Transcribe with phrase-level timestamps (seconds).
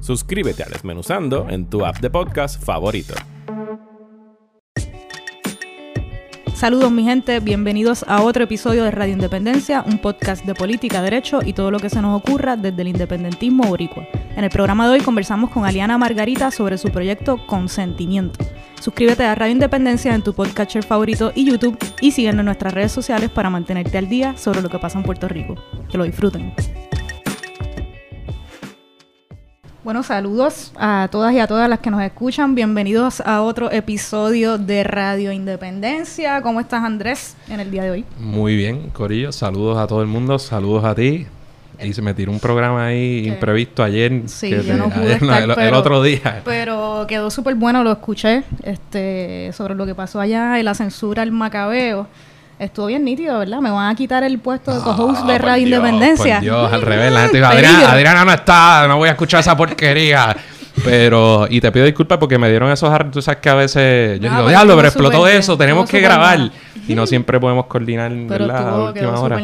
[0.00, 3.14] Suscríbete a Desmenuzando en tu app de podcast favorito.
[6.54, 11.38] Saludos mi gente, bienvenidos a otro episodio de Radio Independencia, un podcast de política, derecho
[11.44, 14.04] y todo lo que se nos ocurra desde el independentismo boricua.
[14.36, 18.44] En el programa de hoy conversamos con Aliana Margarita sobre su proyecto Consentimiento.
[18.80, 22.90] Suscríbete a Radio Independencia en tu podcatcher favorito y YouTube y síguenos en nuestras redes
[22.90, 25.54] sociales para mantenerte al día sobre lo que pasa en Puerto Rico.
[25.88, 26.52] Que lo disfruten.
[29.88, 32.54] Bueno, saludos a todas y a todas las que nos escuchan.
[32.54, 36.42] Bienvenidos a otro episodio de Radio Independencia.
[36.42, 38.04] ¿Cómo estás, Andrés, en el día de hoy?
[38.18, 39.32] Muy bien, Corillo.
[39.32, 40.38] Saludos a todo el mundo.
[40.38, 41.26] Saludos a ti.
[41.82, 44.24] Y se me tiró un programa ahí imprevisto ayer.
[44.26, 46.42] Sí, yo no pude estar, el, el, otro día.
[46.44, 51.22] Pero quedó súper bueno, lo escuché, este, sobre lo que pasó allá y la censura
[51.22, 52.08] al macabeo.
[52.58, 53.60] Estuvo bien nítido, ¿verdad?
[53.60, 56.40] Me van a quitar el puesto de co-host de Radio Dios, Independencia.
[56.40, 57.12] Dios, al revés.
[57.12, 60.36] La gente dijo, Adriana, Adriana no está, no voy a escuchar esa porquería.
[60.84, 64.30] Pero, y te pido disculpas porque me dieron esos tú sabes que a veces yo
[64.30, 66.50] digo, diablo, pero explotó eso, tenemos que grabar.
[66.86, 68.56] Y no siempre podemos coordinar, Pero ¿verdad?
[68.56, 69.40] a estuvo, quedó última hora.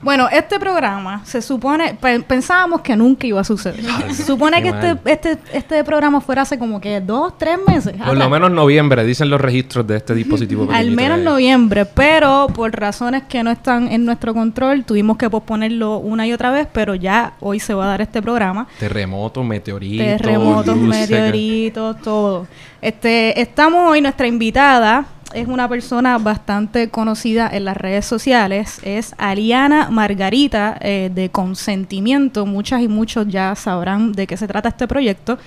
[0.00, 3.80] Bueno, este programa se supone, pe- pensábamos que nunca iba a suceder.
[4.12, 7.94] Se supone que este, este, este programa fuera hace como que dos, tres meses.
[8.06, 10.68] Por lo menos noviembre, dicen los registros de este dispositivo.
[10.72, 15.98] Al menos noviembre, pero por razones que no están en nuestro control, tuvimos que posponerlo
[15.98, 18.68] una y otra vez, pero ya hoy se va a dar este programa.
[18.78, 20.06] Terremotos, meteoritos.
[20.38, 22.46] Terremotos, meteoritos, todo.
[22.80, 29.14] Este, estamos hoy, nuestra invitada es una persona bastante conocida en las redes sociales, es
[29.18, 32.46] Ariana Margarita eh, de Consentimiento.
[32.46, 35.38] Muchas y muchos ya sabrán de qué se trata este proyecto.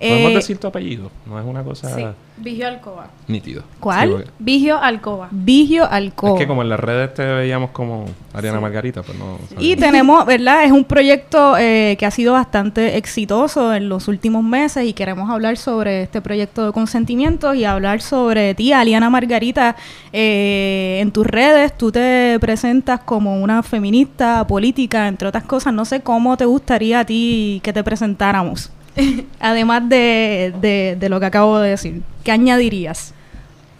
[0.00, 2.02] Podemos Eh, decir tu apellido, no es una cosa Sí,
[2.38, 3.08] Vigio Alcoba.
[3.28, 3.62] nítido.
[3.80, 4.08] ¿Cuál?
[4.08, 5.28] Sí, porque- Vigio Alcoba.
[5.30, 6.32] Vigio Alcoba.
[6.32, 9.36] Es que como en las redes te veíamos como Ariana Margarita, pues no.
[9.58, 10.64] Y tenemos, ¿verdad?
[10.64, 15.28] Es un proyecto eh, que ha sido bastante exitoso en los últimos meses y queremos
[15.28, 19.76] hablar sobre este proyecto de consentimiento y hablar sobre ti, Aliana Margarita.
[20.14, 25.74] Eh, en tus redes tú te presentas como una feminista política, entre otras cosas.
[25.74, 28.70] No sé cómo te gustaría a ti que te presentáramos.
[29.40, 32.02] Además de, de, de lo que acabo de decir.
[32.24, 33.14] ¿Qué añadirías?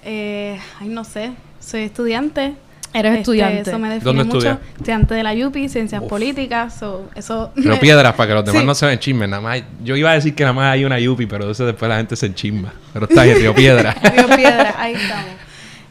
[0.04, 1.32] Eh, ay, no sé.
[1.60, 2.54] Soy estudiante.
[2.92, 3.70] Eres Este, estudiante.
[3.70, 4.38] Eso me define ¿Dónde mucho.
[4.38, 4.58] estudias?
[4.76, 6.08] Estudiante de la UPI, Ciencias Uf.
[6.08, 6.74] Políticas.
[6.78, 8.66] so, eso Pero piedras para que los demás Sí.
[8.66, 9.28] no se ven chismes.
[9.28, 9.62] Nada más.
[9.84, 12.16] Yo iba a decir que nada más hay una Yupi, pero eso después la gente
[12.16, 12.72] se enchisma.
[12.92, 13.92] Pero está bien, Río Piedra.
[14.16, 15.26] Río Piedra, ahí estamos.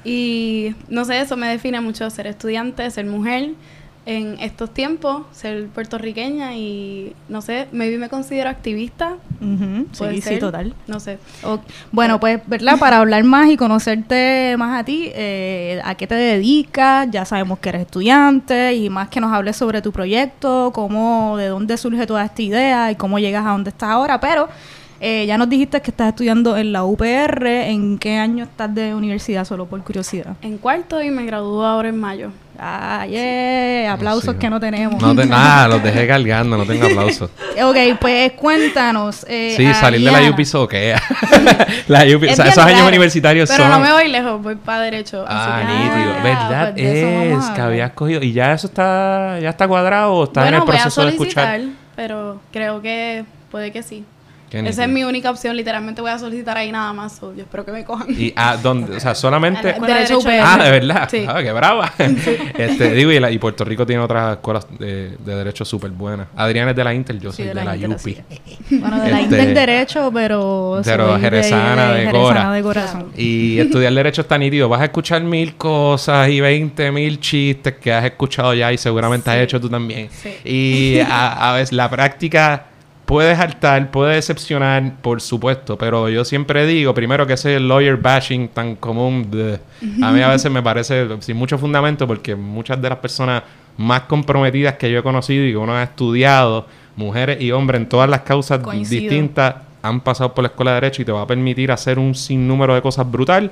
[0.03, 3.49] Y no sé, eso me define mucho ser estudiante, ser mujer
[4.09, 9.17] en estos tiempos, ser puertorriqueña y no sé, maybe me considero activista.
[9.95, 10.73] Puede Sí, sí, total.
[10.87, 11.19] No sé.
[11.91, 12.79] Bueno, pues, ¿verdad?
[12.79, 17.07] Para hablar más y conocerte más a ti, eh, ¿a qué te dedicas?
[17.11, 21.49] Ya sabemos que eres estudiante y más que nos hables sobre tu proyecto, cómo, de
[21.49, 24.49] dónde surge toda esta idea y cómo llegas a donde estás ahora, pero
[24.99, 28.95] eh, ya nos dijiste que estás estudiando en la UPR, ¿en qué año estás de
[28.95, 29.45] universidad?
[29.45, 30.35] Solo por curiosidad.
[30.41, 32.31] En cuarto y me gradúo ahora en mayo.
[32.61, 34.39] Ah, yeah, aplausos Sí.
[34.39, 35.01] que no tenemos.
[35.01, 37.29] No te, nada, los dejé cargando, no tengo aplausos.
[37.63, 39.25] ok, pues cuéntanos.
[39.29, 40.21] eh, Sí, salir de la.
[40.21, 41.01] Yupi soquea.
[41.87, 43.71] la Yupi, o sea, esos años universitarios Pero son.
[43.71, 45.23] no me voy lejos, voy para derecho.
[45.27, 46.13] Ah, nítido.
[46.17, 46.71] Ah, ¿Verdad?
[46.73, 48.21] pues de es que habías cogido.
[48.21, 51.17] ¿Y ya eso está, ya está cuadrado o bueno, en el proceso voy de a
[51.17, 51.75] solicitar, escuchar?
[51.95, 54.03] pero creo que puede que sí.
[54.49, 54.83] Qué Esa nítido.
[54.83, 55.55] es mi única opción.
[55.55, 57.17] Literalmente voy a solicitar ahí nada más.
[57.17, 58.07] so, yo espero que me cojan.
[58.09, 58.97] ¿Y a dónde?
[58.97, 59.61] O sea, solamente.
[59.73, 60.43] Derecho Derecho.
[60.43, 61.07] Ah, de verdad.
[61.09, 61.25] Sí.
[61.27, 61.93] Ah, qué brava.
[61.97, 66.27] este, digo, y, la- y Puerto Rico tiene otras escuelas de, de derecho súper buenas.
[66.35, 68.17] Adrián es de la Inter, yo Sí, soy de de, la la, Inter, UPI.
[68.79, 70.81] Bueno, de la Este, Inter Derecho, pero...
[70.83, 72.51] pero soy jerezana de jerezana Cora.
[72.51, 73.11] de corazón.
[73.17, 74.67] Y estudiar derecho está nítido.
[74.69, 79.29] Vas a escuchar mil cosas y 20 mil chistes que has escuchado ya y seguramente
[79.29, 80.09] has hecho tú también.
[80.11, 80.33] Sí.
[80.43, 82.65] Y a, a veces la práctica
[83.09, 85.79] puede hartar, puede decepcionar, por supuesto.
[85.79, 89.27] Pero yo siempre digo, primero que ese lawyer bashing tan común,
[90.03, 93.41] a mí a veces me parece sin mucho fundamento porque muchas de las personas
[93.77, 97.89] más comprometidas que yo he conocido y que uno ha estudiado, mujeres y hombres en
[97.89, 99.01] todas las causas Coincido.
[99.01, 102.13] distintas, han pasado por la escuela de derecho y te va a permitir hacer un
[102.13, 103.49] sinnúmero de cosas brutal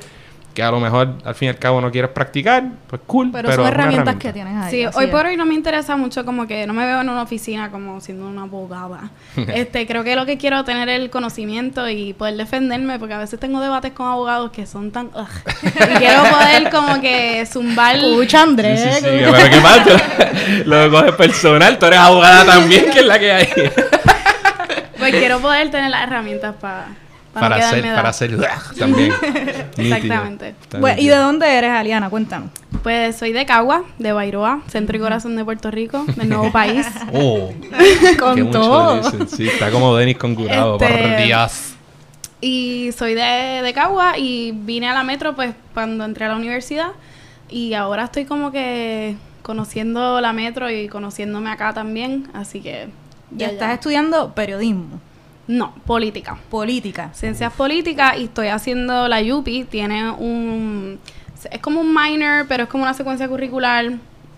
[0.58, 3.30] que a lo mejor al fin y al cabo no quieres practicar, pues cool.
[3.32, 4.28] Pero, Pero, son herramientas herramienta.
[4.28, 4.72] que tienes ahí.
[4.72, 5.12] Sí, hoy es.
[5.12, 8.02] por hoy no me interesa mucho como que no me veo en una oficina como
[8.02, 9.12] siendo una abogada.
[9.54, 13.20] este, creo que lo que quiero es tener el conocimiento y poder defenderme porque a
[13.20, 15.28] veces tengo debates con abogados que son tan ugh.
[15.64, 18.80] y quiero poder como que zumbar Escucha, Sí, Andrés.
[18.80, 20.32] sí, sí, pero ¿qué pasa?
[20.66, 23.48] Lo coges personal, tú eres abogada también, que es la que hay.
[24.98, 26.88] pues quiero poder tener las herramientas para
[27.40, 28.38] para, para no hacer, quedarme para hacer
[28.78, 29.14] también.
[29.78, 30.56] Exactamente.
[30.80, 32.10] Bueno, ¿Y de dónde eres, Aliana?
[32.10, 32.50] Cuéntanos.
[32.84, 36.86] Pues soy de Cagua, de Bairoa, centro y corazón de Puerto Rico, del nuevo país.
[37.14, 37.52] Oh,
[38.20, 39.02] Con todo.
[39.02, 39.28] dicen.
[39.30, 41.74] Sí, está como Denis con curado Este, por días.
[42.42, 46.36] Y soy de, de Cagua y vine a la metro pues cuando entré a la
[46.36, 46.90] universidad
[47.50, 52.90] y ahora estoy como que conociendo la metro y conociéndome acá también, así que
[53.32, 55.00] Ya estás estudiando periodismo,
[55.48, 56.38] No, política.
[56.50, 57.10] política.
[57.14, 61.00] Ciencias políticas y estoy haciendo la UPI, tiene un
[61.52, 63.92] es como un minor, pero es como una secuencia curricular,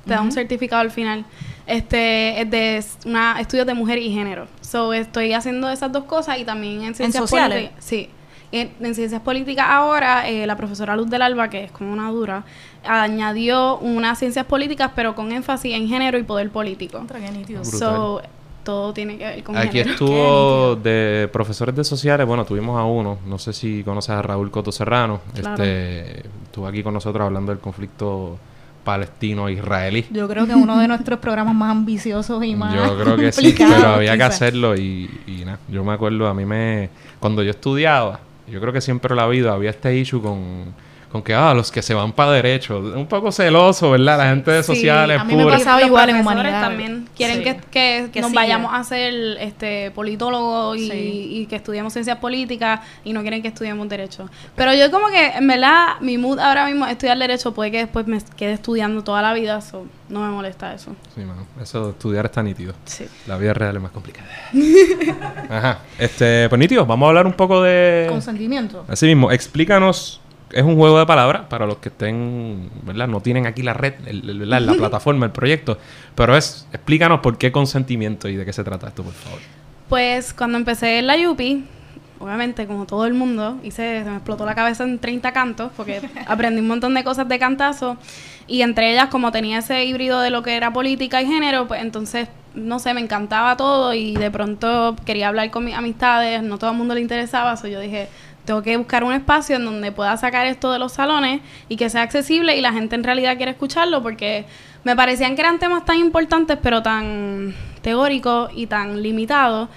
[0.05, 1.25] te da un certificado al final.
[1.65, 4.47] Este es de una estudios de mujer y género.
[4.61, 7.57] So estoy haciendo esas dos cosas y también en ciencias sociales?
[7.57, 7.85] políticas.
[7.85, 8.09] Sí.
[8.51, 12.09] En, en ciencias políticas ahora eh, la profesora Luz del Alba, que es como una
[12.09, 12.43] dura,
[12.83, 17.01] añadió unas ciencias políticas pero con énfasis en género y poder político.
[17.01, 17.65] Brutal.
[17.65, 18.21] So
[18.69, 19.91] todo tiene que ver con Aquí género.
[19.93, 24.51] estuvo de profesores de sociales, bueno, tuvimos a uno, no sé si conoces a Raúl
[24.51, 25.63] Coto Serrano, Claro.
[25.63, 28.37] este, estuvo aquí con nosotros hablando del conflicto
[28.83, 30.05] palestino-israelí.
[30.11, 33.55] Yo creo que uno de nuestros programas más ambiciosos y más Yo creo que sí,
[33.57, 35.59] pero había que hacerlo y, y nada.
[35.67, 36.89] Yo me acuerdo, a mí me...
[37.19, 40.73] Cuando yo estudiaba, yo creo que siempre en la vida había este issue con,
[41.11, 42.77] con que, ah, los que se van para derecho.
[42.79, 44.17] Un poco celoso, ¿verdad?
[44.19, 45.57] La gente de Sí, sociales a mí me pura.
[45.57, 46.61] pasaba igual en humanidades.
[46.61, 47.43] también quieren Sí.
[47.43, 48.41] que, que Que nos siga.
[48.43, 51.27] vayamos a ser este politólogos y, Sí.
[51.31, 54.29] y que estudiemos ciencias políticas y no quieren que estudiemos derecho.
[54.55, 57.77] Pero yo como que, en verdad, mi mood ahora mismo es estudiar derecho, puede que
[57.79, 60.95] después me quede estudiando toda la vida, so, no me molesta eso.
[61.15, 61.47] Sí, mano.
[61.59, 62.73] Eso de estudiar está nítido.
[62.85, 63.05] Sí.
[63.25, 64.27] La vida real es más complicada.
[65.49, 65.79] Ajá.
[65.97, 68.05] Este, pues nítido, vamos a hablar un poco de...
[68.09, 68.85] Consentimiento.
[68.87, 70.21] Así mismo, explícanos.
[70.51, 73.07] Es un juego de palabras para los que estén, ¿verdad?
[73.07, 75.77] No tienen aquí la red, el- el- la plataforma, el proyecto.
[76.15, 79.39] Pero es, explícanos por qué consentimiento y de qué se trata esto, por favor.
[79.87, 81.65] Pues cuando empecé en la UPI,
[82.19, 86.01] obviamente como todo el mundo, hice, se me explotó la cabeza en 30 cantos porque
[86.27, 87.97] aprendí un montón de cosas de cantazo
[88.47, 91.81] y entre ellas como tenía ese híbrido de lo que era política y género, pues
[91.81, 96.57] entonces, no sé, me encantaba todo y de pronto quería hablar con mis amistades, no
[96.57, 98.09] todo el mundo le interesaba, so yo dije,
[98.49, 101.87] tengo que buscar un espacio en donde pueda sacar esto de los salones y que
[101.87, 104.45] sea accesible y la gente en realidad quiere escucharlo porque
[104.83, 107.53] me parecían que eran temas tan importantes pero tan
[107.83, 109.69] teóricos y tan limitados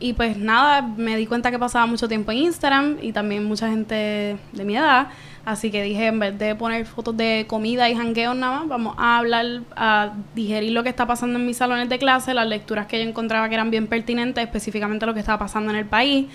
[0.00, 3.70] y pues nada, me di cuenta que pasaba mucho tiempo en Instagram y también mucha
[3.70, 5.06] gente de mi edad.
[5.44, 8.94] Así que dije, en vez de poner fotos de comida y jangueos nada más, vamos
[8.98, 9.46] a hablar,
[9.76, 13.08] a digerir lo que está pasando en mis salones de clase, las lecturas que yo
[13.08, 16.26] encontraba que eran bien pertinentes, específicamente lo que estaba pasando en el país.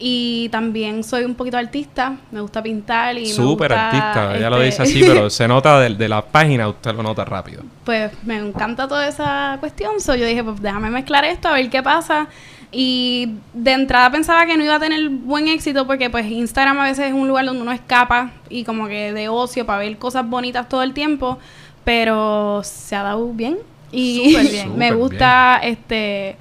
[0.00, 4.82] Y también soy un poquito artista, me gusta pintar y Súper artista, ella lo este,
[4.82, 7.62] dice así, pero se nota de, de la página, usted lo nota rápido.
[7.84, 10.00] pues me encanta toda esa cuestión.
[10.00, 12.28] So yo dije, pues déjame mezclar esto, a ver qué pasa.
[12.70, 16.84] Y de entrada pensaba que no iba a tener buen éxito porque pues Instagram a
[16.84, 20.28] veces es un lugar donde uno escapa y como que de ocio para ver cosas
[20.28, 21.38] bonitas todo el tiempo,
[21.84, 23.56] pero se ha dado bien
[23.90, 24.76] y Súper bien.
[24.78, 26.36] me gusta este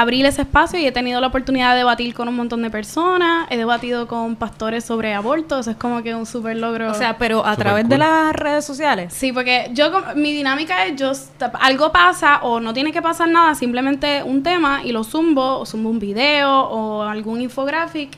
[0.00, 3.46] abrir ese espacio y he tenido la oportunidad de debatir con un montón de personas,
[3.50, 6.90] he debatido con pastores sobre aborto, eso es como que un súper logro.
[6.90, 7.90] O sea, pero a través cool.
[7.90, 9.14] de las redes sociales.
[9.14, 11.12] Sí, porque yo mi dinámica es yo
[11.60, 15.66] algo pasa o no tiene que pasar nada, simplemente un tema y lo zumbo, o
[15.66, 18.10] zumbo un video o algún infographic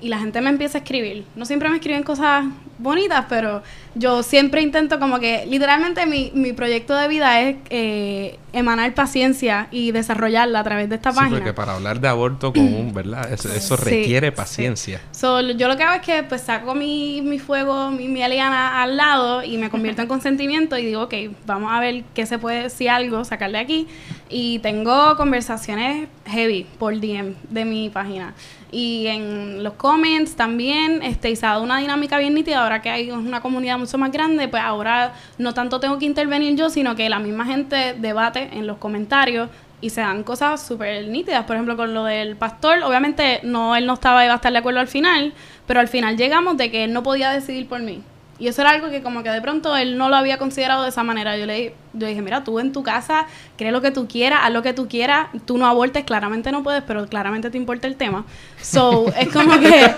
[0.00, 1.24] y la gente me empieza a escribir.
[1.36, 2.44] No siempre me escriben cosas
[2.78, 3.62] bonitas, pero
[3.94, 9.68] yo siempre intento como que literalmente mi, mi proyecto de vida es eh, emanar paciencia
[9.70, 11.38] y desarrollarla a través de esta Sí, página.
[11.38, 13.32] porque para hablar de aborto con un, ¿verdad?
[13.32, 14.36] Eso, eso Sí, requiere sí.
[14.36, 15.00] paciencia.
[15.12, 18.22] So, lo- yo lo que hago es que pues saco mi, mi fuego, mi, mi
[18.22, 21.14] aliana al lado y me convierto en consentimiento y digo, ok,
[21.46, 23.86] vamos a ver qué se puede, si algo, sacarle aquí.
[24.28, 28.34] Y tengo conversaciones heavy por DM de mi página.
[28.72, 32.82] Y en los comments también, este, y se ha dado una dinámica bien nítida, ahora
[32.82, 36.68] que hay una comunidad mucho más grande, pues ahora no tanto tengo que intervenir yo,
[36.68, 39.48] sino que la misma gente debate en los comentarios
[39.80, 41.44] y se dan cosas súper nítidas.
[41.44, 44.58] Por ejemplo, con lo del pastor, obviamente no él no estaba iba a estar de
[44.58, 45.32] acuerdo al final,
[45.66, 48.02] pero al final llegamos de que él no podía decidir por mí.
[48.38, 50.90] Y eso era algo que como que de pronto él no lo había considerado de
[50.90, 51.36] esa manera.
[51.38, 53.24] Yo le yo dije, mira, tú en tu casa,
[53.56, 56.62] cree lo que tú quieras, haz lo que tú quieras, tú no abortes, claramente no
[56.62, 58.26] puedes, pero claramente te importa el tema.
[58.60, 59.90] So, es como que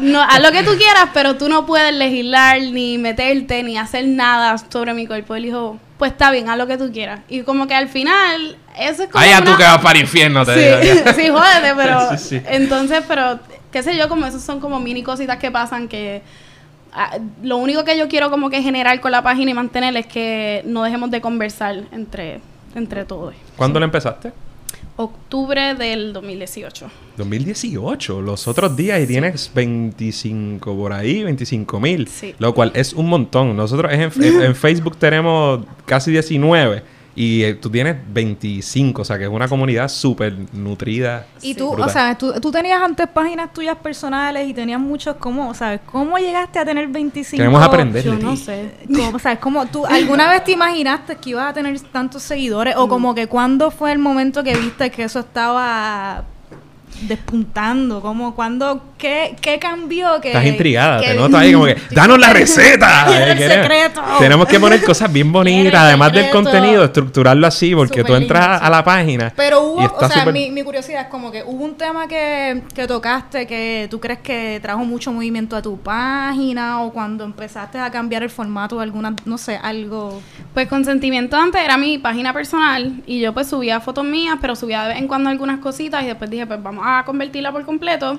[0.00, 4.06] no, haz lo que tú quieras, pero tú no puedes legislar, ni meterte, ni hacer
[4.06, 5.34] nada sobre mi cuerpo.
[5.34, 7.20] Él dijo, pues está bien, haz lo que tú quieras.
[7.28, 9.22] Y como que al final, eso es como.
[9.22, 11.12] Ay, ya una- tú que vas para el infierno, te Sí, digo.
[11.14, 12.08] sí, jódete, pero.
[12.16, 12.42] Sí, sí.
[12.48, 13.38] Entonces, pero,
[13.70, 16.22] qué sé yo, como esos son como mini cositas que pasan que.
[16.92, 20.06] Ah, lo único que yo quiero como que generar con la página y mantener es
[20.06, 22.40] que no dejemos de conversar entre,
[22.74, 23.34] entre todos.
[23.56, 24.32] ¿Cuándo le empezaste?
[24.96, 26.90] Octubre del 2018.
[27.16, 32.34] 2018, los otros días y tienes 25 por ahí, 25 mil, Sí.
[32.38, 33.56] lo cual es un montón.
[33.56, 36.82] Nosotros en, en- en Facebook tenemos casi 19
[37.18, 41.26] y eh, tú tienes 25, o sea que es una comunidad súper nutrida.
[41.42, 41.88] Y tú, Brutal.
[41.88, 45.80] o sea, tú, tú tenías antes páginas tuyas personales y tenías muchos, ¿cómo, sabes?
[45.84, 47.36] ¿Cómo llegaste a tener 25?
[47.36, 48.36] Queremos aprender Yo de no ti.
[48.36, 48.72] sé.
[48.86, 52.76] ¿Cómo, sabes, cómo tú alguna vez te imaginaste que ibas a tener tantos seguidores?
[52.76, 56.22] ¿O como que cuándo fue el momento que viste que eso estaba
[57.02, 58.00] despuntando?
[58.00, 60.20] como cuando ¿Qué, qué cambió?
[60.20, 63.06] Que, Estás intrigada, que- te noto ahí como que, ¡danos la receta!
[63.30, 64.02] El secreto.
[64.18, 68.40] Tenemos que poner cosas bien bonitas, además del contenido, estructurarlo así, porque tú Súper entras
[68.42, 68.64] lindo, a, sí.
[68.66, 69.32] a la página.
[69.36, 72.08] Pero y hubo, está o sea, mi, mi curiosidad es como que hubo un tema
[72.08, 77.24] que, que tocaste que tú crees que trajo mucho movimiento a tu página o cuando
[77.24, 80.20] empezaste a cambiar el formato de alguna, no sé, algo...
[80.54, 84.82] Pues Consentimiento antes era mi página personal y yo pues subía fotos mías, pero subía
[84.82, 88.18] de vez en cuando algunas cositas y después dije, pues vamos a convertirla por completo.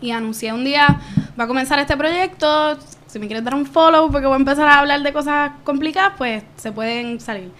[0.00, 1.00] Y anuncié un día,
[1.38, 4.68] va a comenzar este proyecto, si me quieres dar un follow porque voy a empezar
[4.68, 7.50] a hablar de cosas complicadas, pues se pueden salir.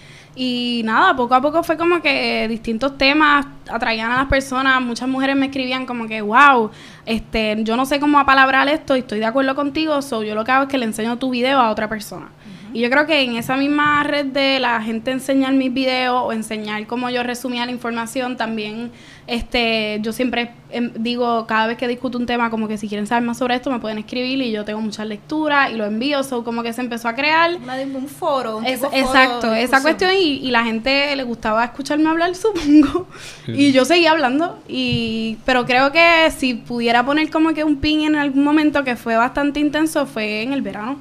[0.40, 4.80] Y nada, poco a poco fue como que distintos temas atraían a las personas.
[4.80, 6.71] Muchas mujeres me escribían como que, wow,
[7.07, 10.45] este, yo no sé cómo apalabrar esto y estoy de acuerdo contigo, so yo lo
[10.45, 12.28] que hago es que le enseño tu video a otra persona.
[12.72, 16.32] Y yo creo que en esa misma red de la gente enseñar mis videos o
[16.32, 18.90] enseñar cómo yo resumía la información, también
[19.26, 23.06] este yo siempre em, digo, cada vez que discuto un tema, como que si quieren
[23.06, 26.22] saber más sobre esto, me pueden escribir y yo tengo muchas lecturas y lo envío,
[26.22, 27.50] so como que se empezó a crear.
[27.94, 32.08] Un foro, un Es- tipo exacto, esa cuestión y, y la gente le gustaba escucharme
[32.08, 33.06] hablar, supongo.
[33.46, 34.58] Y yo seguía hablando.
[34.68, 38.96] y Pero creo que si pudiera poner como que un pin en algún momento que
[38.96, 40.96] fue bastante intenso, fue en el verano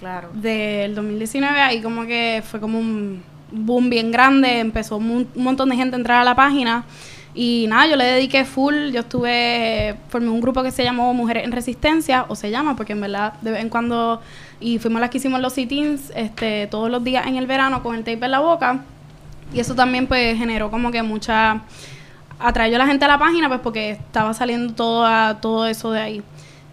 [0.00, 0.30] Claro.
[0.32, 1.60] del 2019.
[1.60, 4.58] Ahí como que fue como un boom bien grande.
[4.58, 6.84] Empezó un, montón de gente a entrar a la página.
[7.34, 8.90] Y nada, yo le dediqué full.
[8.92, 12.92] Yo estuve, formé un grupo que se llamó Mujeres en Resistencia, o se llama, porque
[12.94, 14.20] en verdad de vez en cuando,
[14.58, 17.94] y fuimos las que hicimos los sit-ins este, todos los días en el verano con
[17.94, 18.80] el tape en la boca.
[19.54, 21.62] Y eso también pues generó como que mucha...
[22.42, 25.92] Atrayó a la gente a la página pues porque estaba saliendo todo, a- todo eso
[25.92, 26.22] de ahí.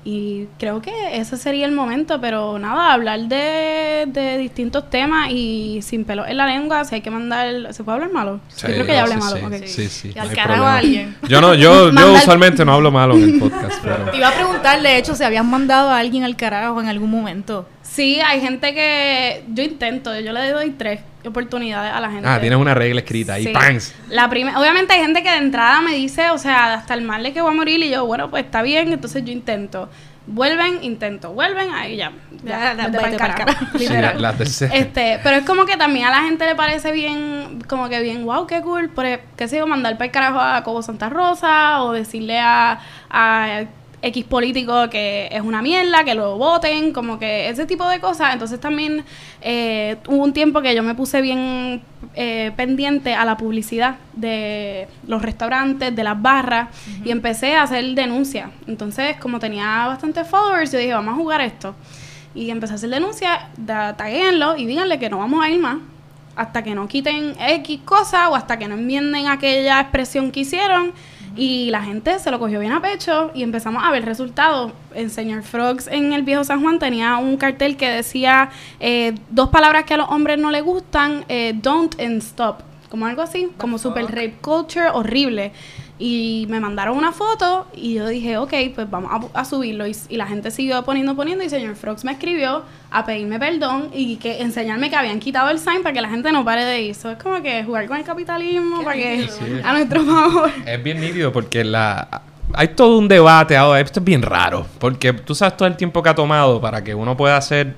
[0.04, 5.82] Y creo que ese sería el momento, pero nada, hablar de, de distintos temas y
[5.82, 7.74] sin pelo en la lengua, si hay que mandar...
[7.74, 8.40] ¿Se puede hablar malo?
[8.62, 9.38] yo creo que ya hablé sí, malo.
[9.38, 9.64] Sí, ok.
[9.66, 11.16] sí, sí, Y no al hay carajo a alguien.
[11.28, 14.12] Yo no, yo, yo usualmente no hablo malo en el podcast, pero...
[14.12, 17.12] Te iba a preguntar, de hecho, si habían mandado a alguien al carajo en algún
[17.12, 17.68] momento.
[17.82, 19.44] Sí, hay gente que...
[19.50, 22.28] Yo intento, yo le doy tres oportunidades a la gente.
[22.28, 23.54] Ah, tienes una regla escrita ahí, Sí.
[23.54, 23.94] ¡pangs!
[24.10, 27.24] La primera, obviamente hay gente que de entrada me dice, o sea, hasta el mal
[27.24, 29.90] de que voy a morir y yo, bueno, pues está bien, entonces yo intento.
[30.30, 32.12] Vuelven, intento, vuelven, ahí ya.
[32.44, 32.76] Ya,
[33.78, 34.76] Sí, la tercera.
[34.76, 38.26] Este, pero es como que también a la gente le parece bien, como que bien,
[38.26, 41.08] wow, qué cool, por, e- qué sé yo, mandar para el carajo a Cobo Santa
[41.10, 42.80] Rosa o decirle a,
[43.10, 43.62] a
[44.02, 48.34] X político que es una mierda, que lo voten, como que ese tipo de cosas.
[48.34, 49.04] Entonces también
[49.42, 51.82] eh, hubo un tiempo que yo me puse bien
[52.14, 56.70] eh, pendiente a la publicidad de los restaurantes, de las barras,
[57.04, 58.50] y empecé a hacer denuncias.
[58.68, 61.76] Entonces, como tenía bastantes followers, yo dije, vamos a jugar esto.
[62.36, 65.78] Y empecé a hacer denuncias, taguéenlo y díganle que no vamos a ir más
[66.36, 70.94] hasta que no quiten X cosa o hasta que no enmienden aquella expresión que hicieron.
[71.38, 74.72] Y la gente se lo cogió bien a pecho y empezamos a ver resultados.
[74.96, 79.50] El señor Frogs en el viejo San Juan tenía un cartel que decía eh, dos
[79.50, 82.62] palabras que a los hombres no les gustan, eh, don't and stop.
[82.90, 85.52] Como algo así, como super rape culture horrible.
[86.00, 89.88] Y me mandaron una foto y yo dije, ok, pues vamos a, a subirlo.
[89.88, 91.44] Y, y la gente siguió poniendo, poniendo.
[91.44, 92.62] Y señor Frogs me escribió
[92.92, 96.32] a pedirme perdón y que enseñarme que habían quitado el sign para que la gente
[96.32, 96.92] no pare de ir.
[96.92, 99.44] Eso es como que jugar con el capitalismo para que Sí.
[99.64, 100.52] a nuestro favor.
[100.66, 102.22] Es bien nítido porque la
[102.54, 103.80] hay todo un debate ahora.
[103.82, 104.66] Esto es bien raro.
[104.80, 107.74] Porque tú sabes todo el tiempo que ha tomado para que uno pueda hacer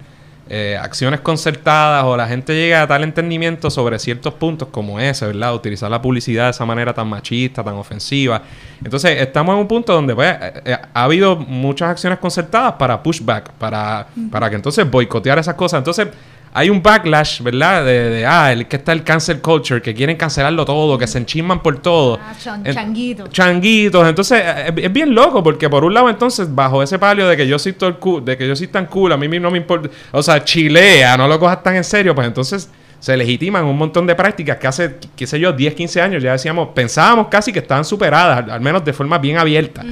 [0.52, 5.28] eh, acciones concertadas o la gente llegue a tal entendimiento sobre ciertos puntos como ese,
[5.28, 5.54] ¿verdad?
[5.54, 8.42] Utilizar la publicidad de esa manera tan machista, tan ofensiva.
[8.84, 13.04] Entonces, estamos en un punto donde pues, eh, eh, ha habido muchas acciones concertadas para
[13.04, 15.78] pushback, para, para que entonces boicotear esas cosas.
[15.78, 16.08] Entonces,
[16.54, 17.86] hay un backlash, ¿verdad?
[17.86, 21.18] De, de, ah, el que está el cancel culture, que quieren cancelarlo todo, que se
[21.20, 22.20] enchisman por todo.
[22.22, 23.30] Ah, chan- changuitos.
[23.30, 24.08] Changuitos.
[24.08, 27.38] Entonces, eh, es, es bien loco, porque por un lado, entonces, bajo ese palio de
[27.38, 29.58] que yo soy todo cool, de que yo soy tan cool, a mí no me
[29.60, 29.90] importa.
[30.12, 34.06] O sea, chilea, no lo cojas tan en serio, pues entonces se legitiman un montón
[34.06, 37.60] de prácticas que hace, qué sé yo, 10, 15 años ya decíamos, pensábamos casi que
[37.60, 39.86] estaban superadas, al, al menos de forma bien abierta.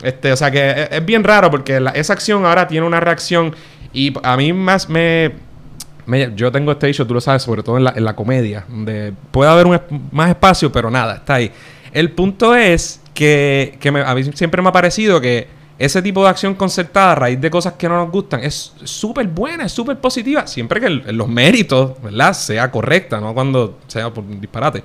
[0.00, 3.00] este, o sea que es, es bien raro porque la- esa acción ahora tiene una
[3.00, 3.52] reacción
[3.92, 5.32] y a mí más me,
[6.34, 9.12] yo tengo este issue, tú lo sabes, sobre todo en la, en la comedia, donde
[9.30, 9.80] puede haber un
[10.10, 11.50] más espacio, pero nada, está ahí.
[11.92, 16.30] El punto es que, que a mí siempre me ha parecido que ese tipo de
[16.30, 19.98] acción concertada a raíz de cosas que no nos gustan es súper buena, es súper
[19.98, 24.82] positiva, siempre que los méritos, ¿verdad?, sea correcta, no cuando sea por un disparate.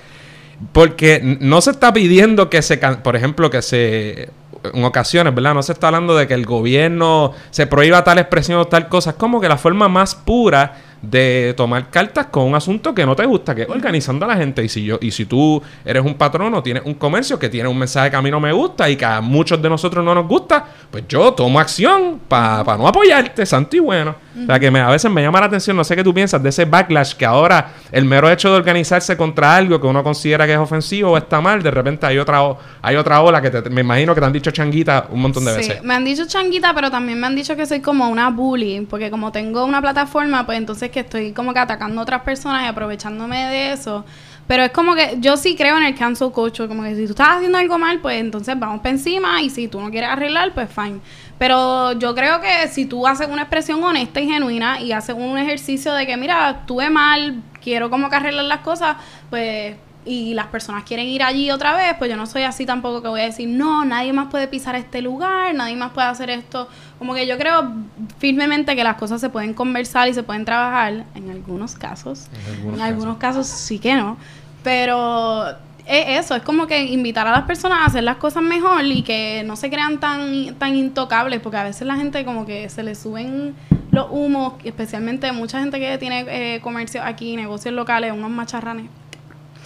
[0.72, 4.30] Porque no se está pidiendo que se, por ejemplo, que se,
[4.74, 5.54] en ocasiones, ¿verdad?
[5.54, 9.12] No se está hablando de que el gobierno se prohíba tal expresión o tal cosa.
[9.12, 13.16] Es como que la forma más pura de tomar cartas con un asunto que no
[13.16, 14.64] te gusta, que es organizando a la gente.
[14.64, 17.70] Y si yo, y si tú eres un patrón o tienes un comercio que tiene
[17.70, 20.14] un mensaje que a mí no me gusta y que a muchos de nosotros no
[20.16, 24.16] nos gusta, pues yo tomo acción para no apoyarte, santo y bueno.
[24.42, 26.42] O sea que me- a veces me llama la atención, no sé qué tú piensas
[26.44, 30.46] de ese backlash que ahora el mero hecho de organizarse contra algo que uno considera
[30.46, 33.50] que es ofensivo o está mal, de repente hay otra o- hay otra ola que
[33.50, 35.84] te- me imagino que te han dicho changuita un montón de Sí, veces.
[35.84, 39.10] me han dicho changuita, pero también me han dicho que soy como una bully, porque
[39.10, 42.68] como tengo una plataforma, pues entonces que estoy como que atacando a otras personas y
[42.68, 44.06] aprovechándome de eso.
[44.48, 47.12] Pero es como que yo sí creo en el cancel culture, como que si tú
[47.12, 50.54] estás haciendo algo mal, pues entonces vamos para encima y si tú no quieres arreglar,
[50.54, 51.02] pues fine.
[51.38, 55.38] Pero yo creo que si tú haces una expresión honesta y genuina y haces un
[55.38, 58.96] ejercicio de que, mira, estuve mal, quiero como que arreglar las cosas,
[59.30, 59.76] pues
[60.08, 63.08] y las personas quieren ir allí otra vez, pues yo no soy así tampoco que
[63.08, 66.68] voy a decir, no, nadie más puede pisar este lugar, nadie más puede hacer esto.
[66.98, 67.74] Como que yo creo
[68.18, 72.28] firmemente que las cosas se pueden conversar y se pueden trabajar, en algunos casos.
[72.74, 73.48] En algunos, casos.
[73.48, 74.18] sí que no.
[74.64, 75.46] Pero
[75.86, 79.04] es eso, es como que invitar a las personas a hacer las cosas mejor y
[79.04, 82.84] que no se crean tan, tan intocables, porque a veces la gente como que se
[82.84, 83.56] le suben
[83.92, 88.86] los humos, especialmente mucha gente que tiene eh, comercios aquí, negocios locales, unos macharranes.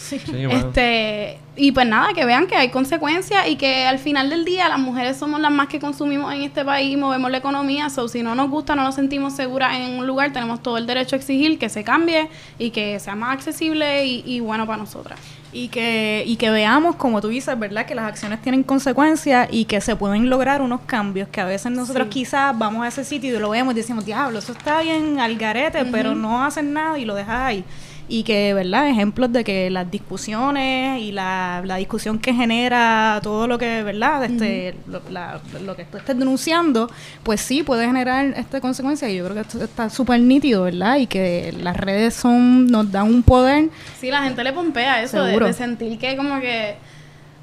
[0.02, 0.20] Sí.
[0.50, 4.68] Este, y pues nada, que vean que hay consecuencias y que al final del día
[4.68, 8.24] las mujeres somos las más que consumimos en este país, movemos la economía, so si
[8.24, 11.20] no nos gusta, no nos sentimos seguras en un lugar, tenemos todo el derecho a
[11.20, 15.20] exigir que se cambie y que sea más accesible y, y bueno para nosotras.
[15.54, 17.86] Y que, y que veamos, como tú dices, ¿verdad?
[17.86, 21.72] Que las acciones tienen consecuencias y que se pueden lograr unos cambios que a veces
[21.74, 22.10] nosotros Sí.
[22.22, 25.36] quizás vamos a ese sitio y lo vemos y decimos, diablo, eso está bien al
[25.38, 27.66] garete, pero no hacen nada y lo dejas ahí.
[28.14, 28.90] Y que, ¿verdad?
[28.90, 34.26] Ejemplos de que las discusiones y la, la discusión que genera todo lo que, ¿verdad?
[34.26, 36.90] Este, lo, la- lo que tú estés denunciando,
[37.24, 39.10] pues sí puede generar esta consecuencia.
[39.10, 40.98] Y yo creo que esto está súper nítido, ¿verdad?
[40.98, 43.70] Y que las redes son nos dan un poder
[44.00, 46.76] Sí, la gente le pompea eso, de, de sentir que como que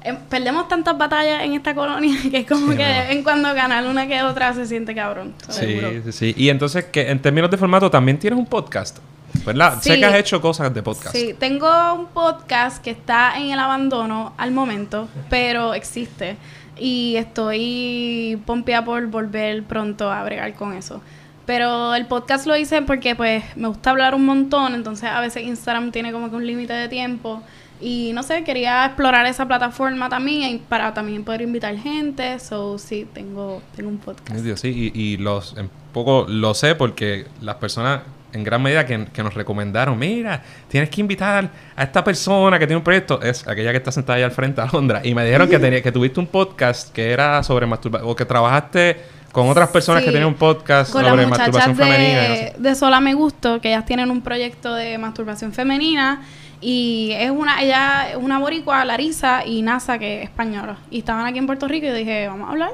[0.03, 3.23] eh, perdemos tantas batallas en esta colonia que es como Sí, que de vez en
[3.23, 5.33] cuando ganar una que otra se siente cabrón.
[5.49, 6.33] Sí, sí, sí.
[6.37, 8.99] Y entonces, que en términos de formato, también tienes un podcast,
[9.45, 9.81] ¿verdad?
[9.81, 11.15] Sé que has hecho cosas de podcast.
[11.15, 16.37] Sí, tengo un podcast que está en el abandono al momento, pero existe.
[16.77, 21.01] Y estoy pompeada por volver pronto a bregar con eso.
[21.45, 25.43] Pero el podcast lo hice porque pues me gusta hablar un montón, entonces a veces
[25.43, 27.41] Instagram tiene como que un límite de tiempo.
[27.81, 32.39] Y no sé, quería explorar esa plataforma también para también poder invitar gente.
[32.39, 34.39] So sí, tengo, tengo un podcast.
[34.57, 38.01] Sí, y, y los, un poco lo sé porque las personas
[38.33, 42.67] en gran medida que, que nos recomendaron, mira, tienes que invitar a esta persona que
[42.67, 45.49] tiene un proyecto, es aquella que está sentada ahí al frente, Alondra, y me dijeron
[45.49, 48.97] que, tenía, que tuviste un podcast que era sobre masturbación, o que trabajaste
[49.31, 52.25] con otras personas que tienen un podcast con sobre las masturbación de, femenina.
[52.25, 52.55] y no sé.
[52.57, 56.21] de Sola Me Gusto, que ellas tienen un proyecto de masturbación femenina
[56.61, 61.25] y es una ella es una boricua, Larisa y Nasa que es española y estaban
[61.25, 62.71] aquí en Puerto Rico y dije, vamos a hablar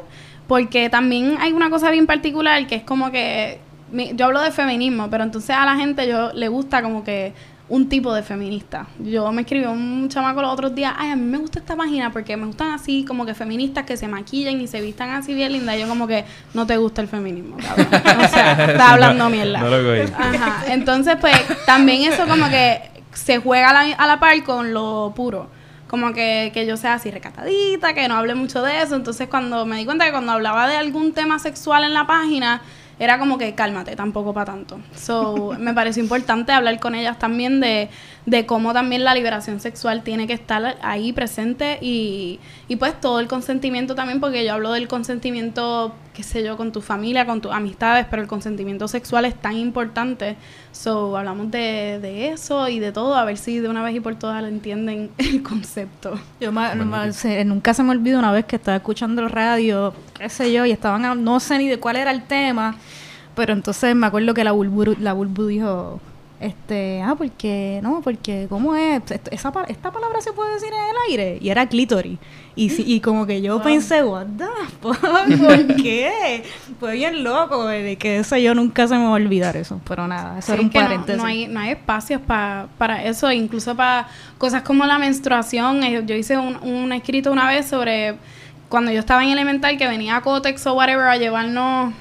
[0.48, 3.60] porque también hay una cosa bien particular que es como que
[4.14, 7.34] yo hablo de feminismo, pero entonces a la gente yo le gusta como que
[7.68, 8.86] un tipo de feminista.
[9.00, 12.12] Yo me escribió un chamaco los otros días, ay, a mí me gusta esta página
[12.12, 15.52] porque me gustan así como que feministas que se maquillan y se vistan así bien
[15.52, 15.76] linda.
[15.76, 17.88] Y yo como que no te gusta el feminismo, cabrón.
[18.24, 19.62] O sea, está hablando mierda.
[19.62, 20.04] No lo.
[20.04, 20.72] Ajá.
[20.72, 25.14] Entonces, pues, también eso como que se juega a la, a la par con lo
[25.16, 25.50] puro.
[25.88, 28.96] Como que, que yo sea así recatadita, que no hable mucho de eso.
[28.96, 32.62] Entonces, cuando me di cuenta que cuando hablaba de algún tema sexual en la página,
[33.00, 34.80] era como que cálmate, tampoco para tanto.
[34.96, 37.90] So, me pareció importante hablar con ellas también de,
[38.26, 43.20] de cómo también la liberación sexual tiene que estar ahí presente y, y pues todo
[43.20, 47.42] el consentimiento también, porque yo hablo del consentimiento qué sé yo, con tu familia, con
[47.42, 50.38] tus amistades, pero el consentimiento sexual es tan importante.
[50.72, 54.00] So, hablamos de, de eso y de todo, a ver si de una vez y
[54.00, 56.18] por todas lo entienden el concepto.
[56.40, 56.52] Yo
[57.46, 60.72] nunca se me olvida una vez que estaba escuchando el radio, qué sé yo, y
[60.72, 62.78] estaban, no sé ni de cuál era el tema,
[63.36, 66.00] pero entonces me acuerdo que la Bulbu, la Bulbu dijo,
[66.40, 69.02] este, ah, porque, no, porque, ¿cómo es?
[69.32, 71.38] Esa, esta palabra se puede decir en el aire.
[71.42, 72.20] Y era clítoris.
[72.56, 74.46] Y, y como que yo pensé, what the
[74.82, 76.44] fuck, ¿por qué?
[76.80, 79.80] Fue bien loco, de que eso yo nunca se me va a olvidar eso.
[79.88, 81.22] Pero nada, eso era un paréntesis.
[81.22, 85.84] No, hay, no hay espacios para eso, incluso para cosas como la menstruación.
[85.84, 88.16] Eh, yo hice un, un escrito una vez sobre
[88.68, 91.94] cuando yo estaba en elemental que venía Cotex o whatever a llevarnos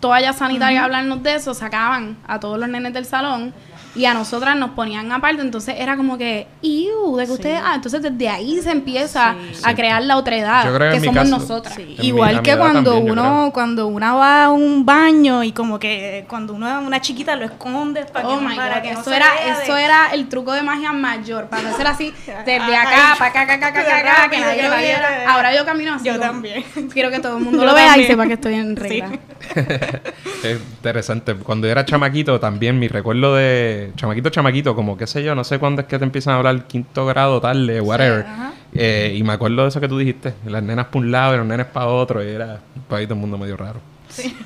[0.00, 3.52] toallas sanitarias a hablarnos de eso, sacaban a todos los nenes del salón
[3.94, 7.16] y a nosotras nos ponían aparte, entonces era como que, ¡iu!
[7.16, 11.28] De que ustedes, ah, entonces desde ahí se empieza a crear la otredad que, somos
[11.28, 11.78] nosotras.
[11.78, 16.80] Igual que cuando uno, cuando una va a un baño y como que cuando uno
[16.80, 19.26] una chiquita lo esconde para oh que, para que eso era,
[19.60, 23.54] eso era el truco de magia mayor, para hacer así, desde acá, para acá, acá,
[23.54, 25.30] acá, acá, acá, que nadie lo viera.
[25.30, 26.06] Ahora yo camino así.
[26.06, 26.64] Yo también.
[26.92, 29.18] Quiero que todo el mundo lo vea y sepa que estoy en regla.
[30.44, 31.34] Es interesante.
[31.34, 35.44] Cuando yo era chamaquito también mi recuerdo de chamaquito, chamaquito, como qué sé yo, no
[35.44, 38.24] sé cuándo es que te empiezan a hablar quinto grado, tarde, whatever.
[38.72, 41.38] Eh, y me acuerdo de eso que tú dijiste, las nenas para un lado y
[41.38, 43.80] los nenes para otro, y era para ahí todo el mundo medio raro.
[44.10, 44.36] Sí.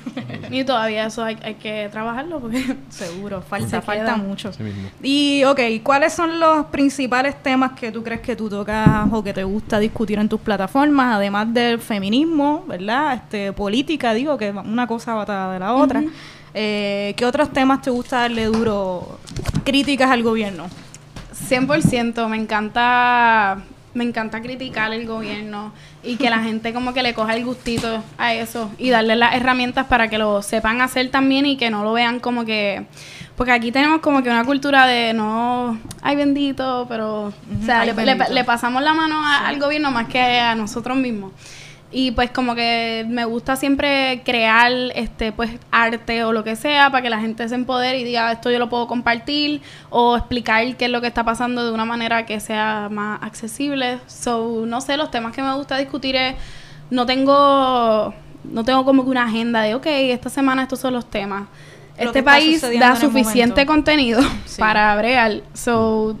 [0.51, 4.51] y todavía eso hay, que trabajarlo porque seguro, falta, falta mucho.
[5.01, 9.33] Y, ok, ¿cuáles son los principales temas que tú crees que tú tocas o que
[9.33, 13.15] te gusta discutir en tus plataformas, además del feminismo, ¿verdad?
[13.15, 16.03] Este, política, digo, que una cosa va de la otra.
[16.53, 19.19] Eh, ¿Qué otros temas te gusta darle duro
[19.65, 20.67] críticas al gobierno?
[21.49, 23.57] 100%, me encanta
[23.95, 25.71] me encanta criticar el gobierno
[26.03, 29.33] y que la gente como que le coja el gustito a eso y darle las
[29.33, 32.85] herramientas para que lo sepan hacer también y que no lo vean como que
[33.37, 37.33] porque aquí tenemos como que una cultura de no ay bendito pero o
[37.65, 41.31] sea le, pasamos la mano al gobierno más que a nosotros mismos
[41.97, 46.89] y pues como que me gusta siempre crear este pues arte o lo que sea
[46.89, 50.75] para que la gente se empodere y diga esto yo lo puedo compartir o explicar
[50.75, 53.99] qué es lo que está pasando de una manera que sea más accesible.
[54.07, 56.35] So, no sé, los temas que me gusta discutir es
[56.89, 61.09] no tengo no tengo como que una agenda de ok, esta semana estos son los
[61.09, 61.47] temas.
[61.95, 64.19] este país da suficiente contenido
[64.59, 65.43] para bregar.
[65.53, 66.17] So,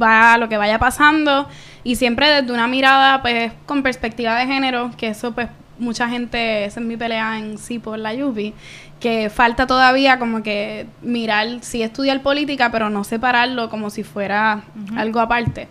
[0.00, 1.48] va lo que vaya pasando
[1.88, 5.48] y siempre desde una mirada, pues, con perspectiva de género, que eso, pues,
[5.78, 8.52] mucha gente, esa es mi pelea en sí por la Yupi,
[9.00, 14.64] que falta todavía como que mirar, sí estudiar política, pero no separarlo como si fuera
[14.98, 15.68] algo aparte.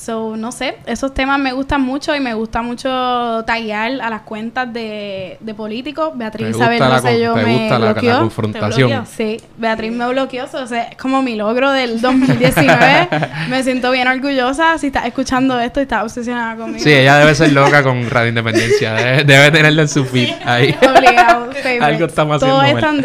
[0.00, 2.88] So, no sé, esos temas me gustan mucho y me gusta mucho
[3.46, 6.12] tallar a las cuentas de, de políticos.
[6.14, 8.12] Beatriz Isabel no sé yo me gusta bloqueó.
[8.14, 9.06] La, confrontación.
[9.06, 13.08] Sí, Beatriz me bloqueó, o sea, es como mi logro del 2019.
[13.50, 16.82] me siento bien orgullosa si estás escuchando esto y estás obsesionada conmigo.
[16.82, 18.94] Sí, ella debe ser loca con Radio Independencia.
[18.94, 20.74] Debe, tenerlo en su feed ahí.
[20.80, 21.50] Obligado.
[21.82, 23.02] Algo estamos haciendo Todo están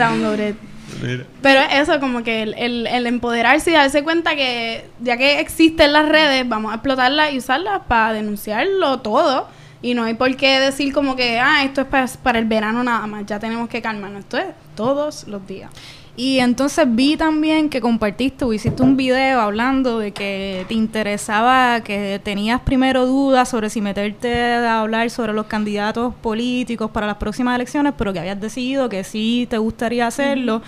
[1.00, 1.26] downloaded.
[1.42, 6.08] Pero eso, como que el, el, empoderarse y darse cuenta que ya que existen las
[6.08, 9.48] redes, vamos a explotarlas y usarlas para denunciarlo todo.
[9.82, 12.84] Y no hay por qué decir como que, ah, esto es para, para el verano
[12.84, 14.22] nada más, ya tenemos que calmarnos.
[14.22, 15.70] Esto es todos los días.
[16.18, 21.82] Y entonces vi también que compartiste o hiciste un video hablando de que te interesaba,
[21.82, 27.18] que tenías primero dudas sobre si meterte a hablar sobre los candidatos políticos para las
[27.18, 30.62] próximas elecciones, pero que habías decidido que sí te gustaría hacerlo.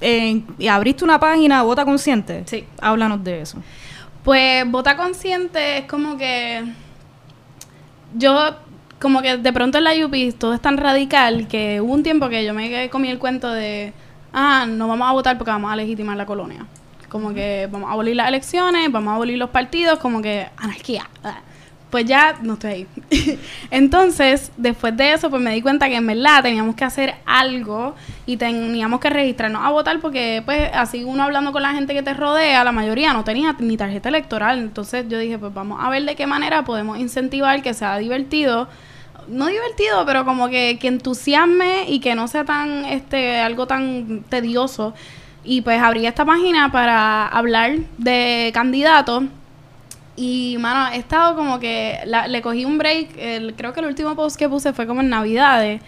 [0.00, 2.42] y abriste una página, Vota Consciente.
[2.46, 2.64] Sí.
[2.80, 3.58] Háblanos de eso.
[4.24, 6.64] Pues Vota Consciente es como que
[8.16, 8.56] yo
[9.00, 12.28] como que de pronto en la UPI todo es tan radical que hubo un tiempo
[12.28, 13.92] que yo me comí el cuento de
[14.32, 16.66] ah, no vamos a votar porque vamos a legitimar la colonia.
[17.08, 21.08] Como que vamos a abolir las elecciones, vamos a abolir los partidos, como que anarquía.
[21.90, 22.86] Pues ya no estoy ahí.
[23.72, 27.96] Entonces, después de eso, pues me di cuenta que en verdad teníamos que hacer algo
[28.26, 32.02] y teníamos que registrarnos a votar porque, pues, así uno hablando con la gente que
[32.04, 34.60] te rodea, la mayoría no tenía ni tarjeta electoral.
[34.60, 38.68] Entonces yo dije, pues vamos a ver de qué manera podemos incentivar que sea divertido
[39.30, 44.24] no divertido, pero como que, que entusiasme y que no sea tan, este, algo tan
[44.28, 44.94] tedioso.
[45.44, 49.24] Y pues abrí esta página para hablar de candidatos.
[50.16, 53.16] Y, mano, he estado como que le cogí un break.
[53.16, 55.80] El, creo que el último post que puse fue como en Navidades.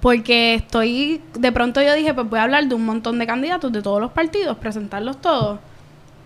[0.00, 3.72] Porque estoy, de pronto yo dije, pues voy a hablar de un montón de candidatos
[3.72, 5.58] de todos los partidos, presentarlos todos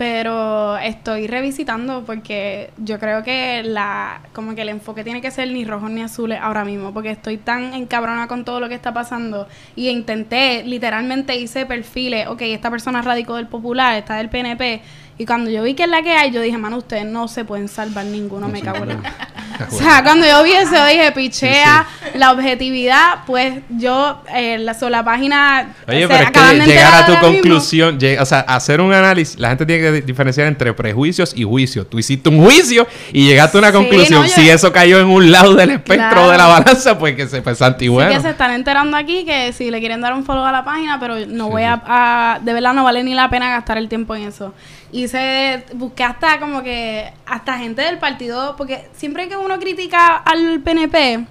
[0.02, 5.46] pero estoy revisitando porque yo creo que la como que el enfoque tiene que ser
[5.52, 8.92] ni rojo ni azul ahora mismo porque estoy tan encabrona con todo lo que está
[8.92, 14.82] pasando y intenté literalmente hice perfiles ok esta persona radicó del popular está del PNP
[15.18, 17.44] y cuando yo vi que es la que hay yo dije mano ustedes no se
[17.44, 19.28] pueden salvar ninguno me cago en la
[19.70, 25.04] o sea, cuando yo vi eso dije, pichea, la objetividad, pues yo, eh, la sola
[25.04, 25.74] página...
[25.88, 29.48] Oye, pero es que de llegar a tu conclusión, o sea, hacer un análisis, la
[29.48, 31.88] gente tiene que diferenciar entre prejuicios y juicios.
[31.88, 34.20] Tú hiciste un juicio y llegaste a una Sí, conclusión.
[34.22, 36.30] no, yo- Si eso cayó en un lado del espectro Claro.
[36.30, 38.10] de la balanza, pues que se pues Sí antigüeno.
[38.10, 40.98] que se están enterando aquí que si le quieren dar un follow a la página,
[41.00, 44.14] pero no voy a, a- De verdad no vale ni la pena gastar el tiempo
[44.14, 44.54] en eso.
[44.92, 45.64] Hice...
[45.74, 47.12] Busqué hasta como que...
[47.26, 48.54] Hasta gente del partido...
[48.56, 51.24] Porque siempre que uno critica al PNP,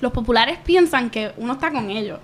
[0.00, 2.18] los populares piensan que uno está con ellos.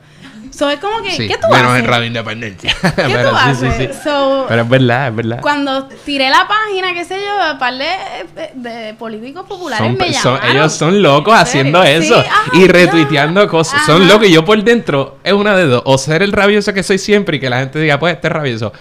[0.51, 1.13] So, es como que...
[1.13, 1.85] Sí, ¿Qué tú menos haces?
[1.85, 2.75] en Radio Independencia.
[2.83, 3.75] ¿Qué Pero tú haces?
[3.75, 3.89] sí, sí.
[4.05, 5.39] So, Pero es verdad, es verdad.
[5.41, 10.35] cuando tiré la página, qué sé yo, un par de, políticos populares Son- me son-
[10.35, 10.57] llamaron.
[10.57, 12.23] ellos son locos ¿En haciendo eso
[12.55, 13.85] y retuiteando cosas.
[13.87, 14.27] Son locos.
[14.29, 15.83] Y yo por dentro es una de dos.
[15.87, 18.33] O ser el rabioso que soy siempre y que la gente diga, pues este es
[18.33, 18.73] rabioso.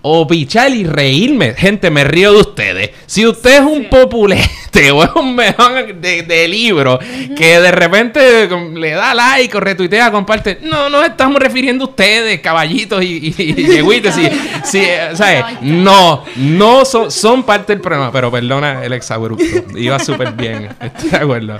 [0.00, 1.54] O pichar y reírme.
[1.54, 2.90] Gente, me río de ustedes.
[3.06, 3.88] Si usted es un Sí.
[3.90, 6.98] populete o es un mejor de, de libro
[7.36, 10.60] que de repente com- le da like o retuitea, comparte.
[10.62, 14.28] No, no estamos refiriendo a ustedes, caballitos y, y, y yegüites, sí,
[14.64, 15.44] sí, eh, ¿sabes?
[15.62, 18.12] No, no son, son parte del problema.
[18.12, 19.44] Pero perdona el exabrupto.
[19.76, 20.68] Iba súper bien.
[20.80, 21.58] Estoy de acuerdo.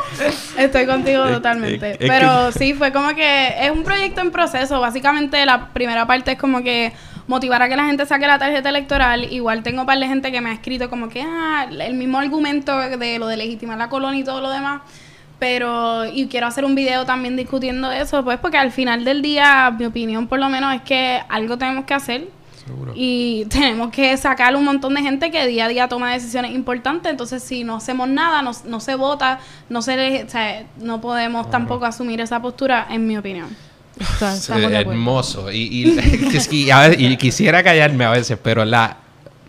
[0.57, 1.97] Estoy contigo totalmente.
[1.99, 4.81] Pero sí, fue como que es un proyecto en proceso.
[4.81, 6.93] Básicamente la primera parte es como que
[7.29, 9.33] motivar a que la gente saque la tarjeta electoral.
[9.33, 12.19] Igual tengo un par de gente que me ha escrito como que, ah, el mismo
[12.19, 14.81] argumento de lo de legitimar la colonia y todo lo demás.
[15.39, 19.71] Pero, y quiero hacer un video también discutiendo eso, pues porque al final del día,
[19.79, 22.29] mi opinión por lo menos es que algo tenemos que hacer.
[22.67, 22.93] Seguro.
[22.97, 27.11] Y tenemos que sacar un montón de gente que día a día toma decisiones importantes.
[27.13, 29.39] Entonces, si no hacemos nada, no, no se vota,
[29.69, 33.49] no se le- o sea, no podemos tampoco asumir esa postura, en mi opinión.
[34.73, 35.51] Hermoso.
[35.51, 35.97] Y,
[36.51, 38.99] y, a y quisiera callarme a veces, pero la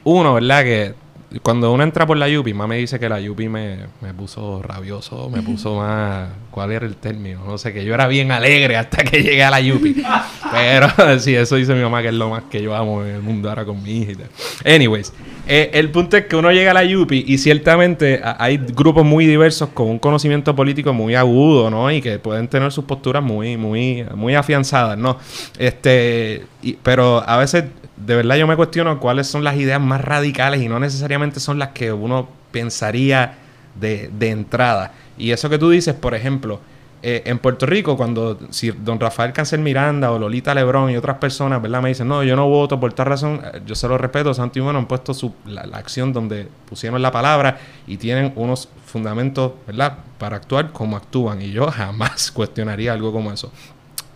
[0.03, 0.63] uno, ¿verdad?
[0.63, 0.95] Que
[1.43, 4.61] cuando uno entra por la Yupi, mamá me dice que la Yupi me, me puso
[4.63, 6.29] rabioso, me puso más...
[6.49, 7.41] ¿Cuál era el término?
[7.45, 10.01] No sé, que yo era bien alegre hasta que llegué a la Yupi.
[10.51, 10.87] pero
[11.19, 13.47] sí, eso dice mi mamá que es lo más que yo amo en el mundo
[13.49, 14.29] ahora con mi hija y tal.
[14.65, 15.13] Anyways,
[15.47, 19.27] eh, el punto es que uno llega a la Yupi y ciertamente hay grupos muy
[19.27, 21.91] diversos con un conocimiento político muy agudo, ¿no?
[21.91, 25.17] Y que pueden tener sus posturas muy, muy, muy afianzadas, ¿no?
[25.59, 27.65] Este, y- pero a veces,
[28.05, 31.59] de verdad, yo me cuestiono cuáles son las ideas más radicales y no necesariamente son
[31.59, 33.35] las que uno pensaría
[33.79, 34.93] de, de entrada.
[35.17, 36.59] Y eso que tú dices, por ejemplo,
[37.01, 41.17] eh, en Puerto Rico, cuando si don Rafael Cáncer Miranda o Lolita Lebrón y otras
[41.17, 41.81] personas, ¿verdad?
[41.81, 44.59] Me dicen, no, yo no voto por tal razón, eh, yo se lo respeto, Santo
[44.59, 47.57] y Bueno han puesto su, la, la acción donde pusieron la palabra
[47.87, 49.97] y tienen unos fundamentos, ¿verdad?
[50.17, 51.41] Para actuar como actúan.
[51.41, 53.49] Y yo jamás cuestionaría algo como eso.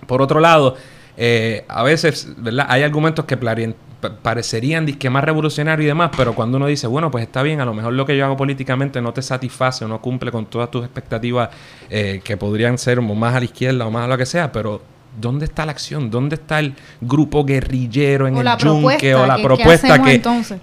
[0.06, 0.76] Por otro lado,
[1.18, 2.66] eh, a veces, ¿verdad?
[2.70, 3.38] Hay argumentos que
[4.22, 7.66] parecerían disque más revolucionarios y demás, pero cuando uno dice, bueno, pues está bien, a
[7.66, 10.70] lo mejor lo que yo hago políticamente no te satisface o no cumple con todas
[10.70, 11.50] tus expectativas
[11.90, 14.82] eh, que podrían ser más a la izquierda o más a lo que sea, pero
[15.20, 16.10] ¿dónde está la acción?
[16.10, 18.46] ¿Dónde está el grupo guerrillero en O el
[18.98, 20.12] yunque o la ¿qué- qué propuesta que,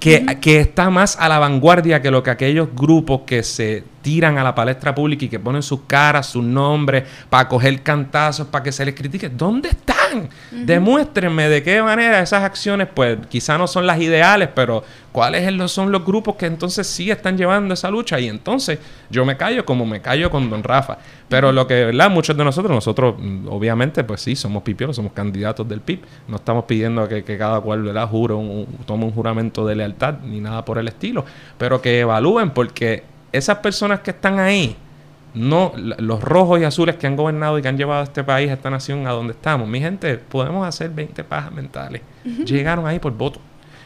[0.00, 4.38] que, que está más a la vanguardia que lo que aquellos grupos que se tiran
[4.38, 8.64] a la palestra pública y que ponen sus caras, sus nombres, para coger cantazos, para
[8.64, 9.28] que se les critique.
[9.28, 10.28] ¿Dónde están?
[10.50, 14.82] Demuéstrenme de qué manera esas acciones, pues quizá no son las ideales, pero
[15.12, 18.18] cuáles son los grupos que entonces sí están llevando esa lucha.
[18.20, 18.78] Y entonces
[19.10, 20.98] yo me callo como me callo con don Rafa.
[21.28, 22.10] Pero lo que, ¿verdad?
[22.10, 26.00] Muchos de nosotros, nosotros mm, obviamente, pues sí, somos pipiolos, somos candidatos del PIB.
[26.28, 28.08] No estamos pidiendo que, que cada cual, ¿verdad?
[28.08, 31.24] Jure un, un- tome un juramento de lealtad ni nada por el estilo.
[31.58, 34.76] Pero que evalúen porque esas personas que están ahí,
[35.34, 38.50] no los rojos y azules que han gobernado y que han llevado a este país,
[38.50, 39.68] a esta nación, a donde estamos.
[39.68, 42.02] Mi gente, podemos hacer 20 pajas mentales.
[42.44, 43.40] Llegaron ahí por voto.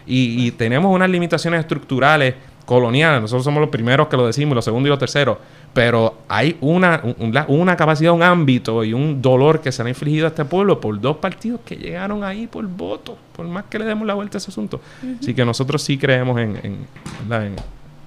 [0.06, 3.20] Y, y tenemos unas limitaciones estructurales coloniales.
[3.20, 5.36] Nosotros somos los primeros que lo decimos, los segundos y los terceros.
[5.74, 9.90] Pero hay una, un- una capacidad, un ámbito y un dolor que se le ha
[9.90, 13.78] infligido a este pueblo por dos partidos que llegaron ahí por voto, por más que
[13.78, 14.80] le demos la vuelta a ese asunto.
[15.20, 16.76] Así que nosotros sí creemos en, en,
[17.28, 17.46] ¿verdad?
[17.48, 17.56] en-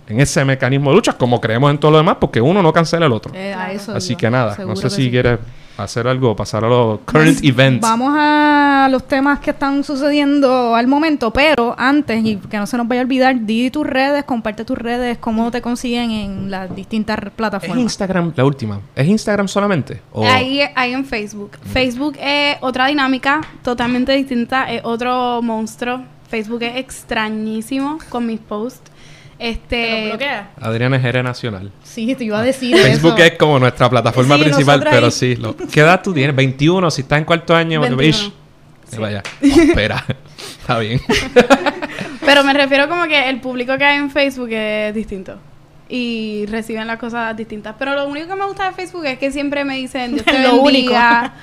[0.08, 3.06] en ese mecanismo de lucha, como creemos en todo lo demás, porque uno no cancela
[3.06, 3.34] el otro.
[3.36, 5.10] Eh, a eso Así que nada, Seguro no sé si sí.
[5.12, 5.40] quieres
[5.78, 7.82] hacer algo, pasar a los current events.
[7.82, 12.78] Vamos a los temas que están sucediendo al momento, pero antes, y que no se
[12.78, 16.76] nos vaya a olvidar, di tus redes, comparte tus redes, cómo te consiguen en las
[16.76, 17.78] distintas ¿Es plataformas.
[17.78, 18.80] Instagram la última?
[18.96, 20.02] ¿Es Instagram solamente?
[20.14, 21.52] ¿O- Ahí, ahí en Facebook.
[21.72, 26.02] Facebook es otra dinámica totalmente distinta, es otro monstruo.
[26.28, 28.92] Facebook es extrañísimo con mis posts.
[29.38, 30.14] ¿Te Este?
[30.60, 31.72] Adriana es gerente nacional.
[31.84, 33.24] Sí, te iba a decir Facebook eso.
[33.26, 35.36] es como nuestra plataforma Sí, principal, pero ahí- sí.
[35.36, 36.36] Lo, ¿Qué edad tú tienes?
[36.36, 36.90] 21.
[36.90, 38.04] Si estás en cuarto año, 21.
[38.04, 38.32] ish,
[39.00, 39.22] vaya.
[39.42, 40.04] Espera.
[40.62, 41.00] Está bien.
[42.26, 45.38] Pero me refiero como que el público que hay en Facebook es distinto.
[45.90, 47.76] Y reciben las cosas distintas.
[47.80, 50.40] Pero lo único que me gusta de Facebook es que siempre me dicen Dios te
[50.40, 50.66] Lo único.
[50.92, 51.34] bendiga.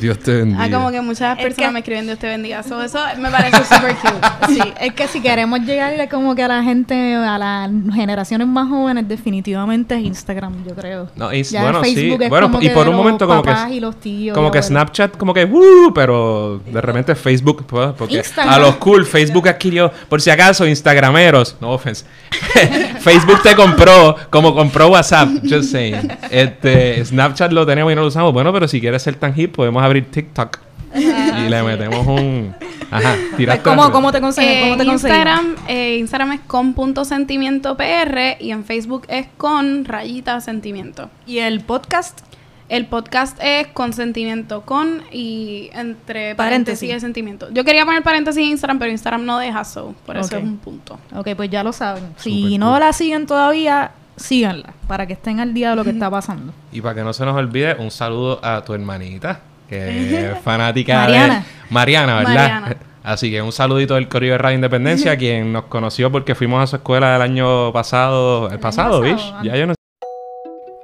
[0.00, 0.64] Dios te bendiga.
[0.64, 2.62] Ah, como que muchas Es personas que- me escriben Dios te bendiga.
[2.62, 4.12] So, eso me parece súper cute.
[4.48, 8.68] Sí, es que si queremos llegarle como que a la gente, a las generaciones más
[8.68, 11.08] jóvenes, definitivamente es Instagram, yo creo.
[11.16, 12.12] No, y- Ya bueno, sí.
[12.20, 13.96] Es Bueno, como y que por de un los momento como que papás y los
[14.00, 14.62] tíos como que.
[14.62, 15.92] Snapchat como que ¡uh!
[15.94, 18.54] pero de repente Facebook pues, porque Instagram.
[18.54, 22.04] a los cool Facebook adquirió por si acaso instagrameros no offense
[23.00, 28.08] Facebook te compró como compró WhatsApp just saying este Snapchat lo tenemos y no lo
[28.08, 30.58] usamos bueno pero si quieres ser tan hip podemos abrir TikTok
[30.94, 32.54] y le metemos un
[32.90, 34.56] ajá Pues, tiraste ¿Cómo, ¿Cómo te conseguimos?
[34.56, 35.26] Eh, ¿Cómo te en conseguimos?
[35.26, 41.08] Instagram, eh, Instagram es con punto sentimiento PR y en Facebook es con rayita sentimiento.
[41.26, 42.20] ¿Y el podcast?
[42.68, 46.80] El podcast es consentimiento con y entre Paréntesis.
[46.80, 47.48] paréntesis y sentimiento.
[47.52, 50.56] Yo quería poner paréntesis en Instagram, pero Instagram no deja so, por eso es un
[50.58, 50.98] punto.
[51.14, 52.04] Ok, pues ya lo saben.
[52.16, 52.80] Si no cool.
[52.80, 56.52] la siguen todavía, síganla, para que estén al día de lo que está pasando.
[56.72, 59.40] y para que no se nos olvide un saludo a tu hermanita
[59.72, 61.34] que fanática Mariana.
[61.34, 62.34] de Mariana ¿verdad?
[62.34, 62.76] Mariana.
[63.02, 66.66] Así que un saludito del Correo de Radio Independencia, quien nos conoció porque fuimos a
[66.66, 68.50] su escuela el año pasado.
[68.50, 69.20] El, pasado, antes.
[69.42, 69.74] Ya yo no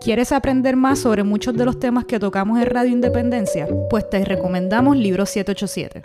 [0.01, 3.69] ¿Quieres aprender más sobre muchos de los temas que tocamos en Radio Independencia?
[3.91, 6.03] Pues te recomendamos Libros 787,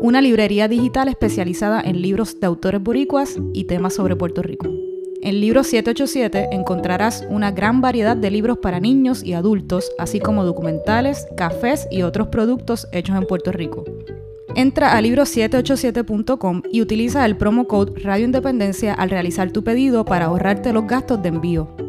[0.00, 4.68] una librería digital especializada en libros de autores boricuas y temas sobre Puerto Rico.
[5.24, 10.44] En Libros 787 encontrarás una gran variedad de libros para niños y adultos, así como
[10.44, 13.84] documentales, cafés y otros productos hechos en Puerto Rico.
[14.54, 20.26] Entra a libro787.com y utiliza el promo code Radio Independencia al realizar tu pedido para
[20.26, 21.83] ahorrarte los gastos de envío.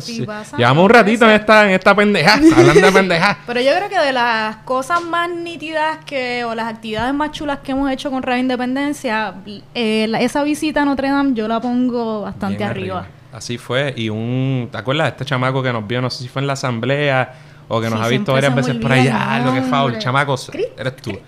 [0.00, 0.24] Sí.
[0.56, 3.38] Llevamos un ratito en esta, en esta pendeja, hablando de pendeja.
[3.48, 7.58] Pero yo creo que de las cosas más nítidas que, o las actividades más chulas
[7.64, 9.34] que hemos hecho con Radio Independencia,
[9.74, 13.08] eh, la- esa visita a Notre Dame yo la pongo bastante arriba.
[13.32, 13.92] Así fue.
[13.96, 14.68] Y un.
[14.70, 16.00] ¿Te acuerdas de este chamaco que nos vio?
[16.00, 17.34] No sé si fue en la asamblea
[17.66, 19.42] o que nos Sí, ha visto varias veces por allá.
[19.44, 19.98] Lo que faul, nombre.
[19.98, 20.34] chamaco.
[20.36, 21.18] Cris- Eres tú.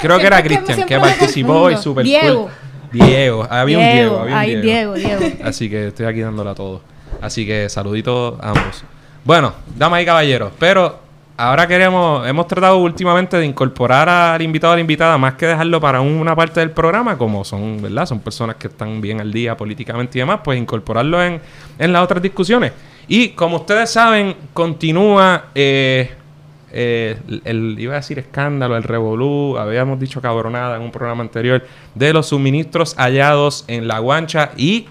[0.00, 2.42] Creo que era Cristian, que participó y súper Diego.
[2.44, 2.50] cool.
[2.92, 3.46] Diego.
[3.50, 4.18] Había un Diego.
[4.20, 5.20] Había un ay, Diego, Diego.
[5.44, 6.80] Así que estoy aquí dándole a todos.
[7.20, 8.84] Así que saluditos a ambos.
[9.24, 10.98] Bueno, damas y caballeros, pero
[11.36, 15.80] ahora queremos, hemos tratado últimamente de incorporar al invitado o la invitada más que dejarlo
[15.80, 18.06] para una parte del programa, como son, ¿verdad?
[18.06, 21.40] Son personas que están bien al día políticamente y demás, pues incorporarlo en,
[21.78, 22.72] en las otras discusiones.
[23.08, 26.12] Y como ustedes saben, continúa eh,
[26.72, 31.22] eh, el, el- iba a decir escándalo, el revolú, habíamos dicho cabronada en un programa
[31.22, 34.86] anterior, de los suministros hallados en La Guancha y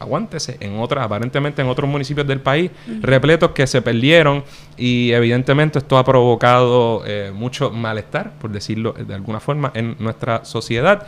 [0.00, 2.70] aguántese, en otras, aparentemente en otros municipios del país,
[3.02, 4.42] repletos que se perdieron
[4.76, 10.44] y evidentemente esto ha provocado eh, mucho malestar, por decirlo de alguna forma, en nuestra
[10.44, 11.06] sociedad.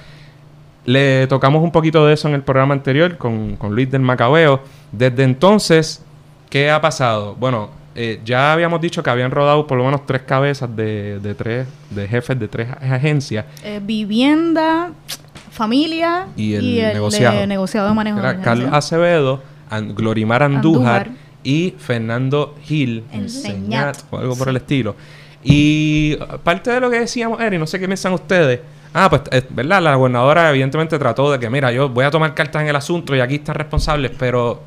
[0.85, 4.61] Le tocamos un poquito de eso en el programa anterior con, con Luis del Macabeo.
[4.91, 6.03] Desde entonces,
[6.51, 7.35] ¿qué ha pasado?
[7.35, 11.35] Bueno, eh, ya habíamos dicho que habían rodado por lo menos tres cabezas de, de
[11.35, 13.45] tres, de jefes de tres agencias.
[13.63, 14.93] Eh, vivienda,
[15.53, 17.39] familia Y el negociado.
[17.39, 18.41] de negociado de manejo Era.
[18.41, 19.43] Carlos Acevedo,
[19.95, 21.11] Glorimar Andújar, Andújar.
[21.45, 23.99] y Fernando Gil Enseñat.
[24.11, 24.97] O algo por el estilo.
[25.45, 28.61] Y uh, parte de lo que decíamos era, y no sé qué piensan ustedes,
[28.95, 29.83] ah, pues, eh, ¿verdad?
[29.83, 33.15] La gobernadora evidentemente trató de que, mira, yo voy a tomar cartas en el asunto
[33.17, 34.63] y aquí están responsables, pero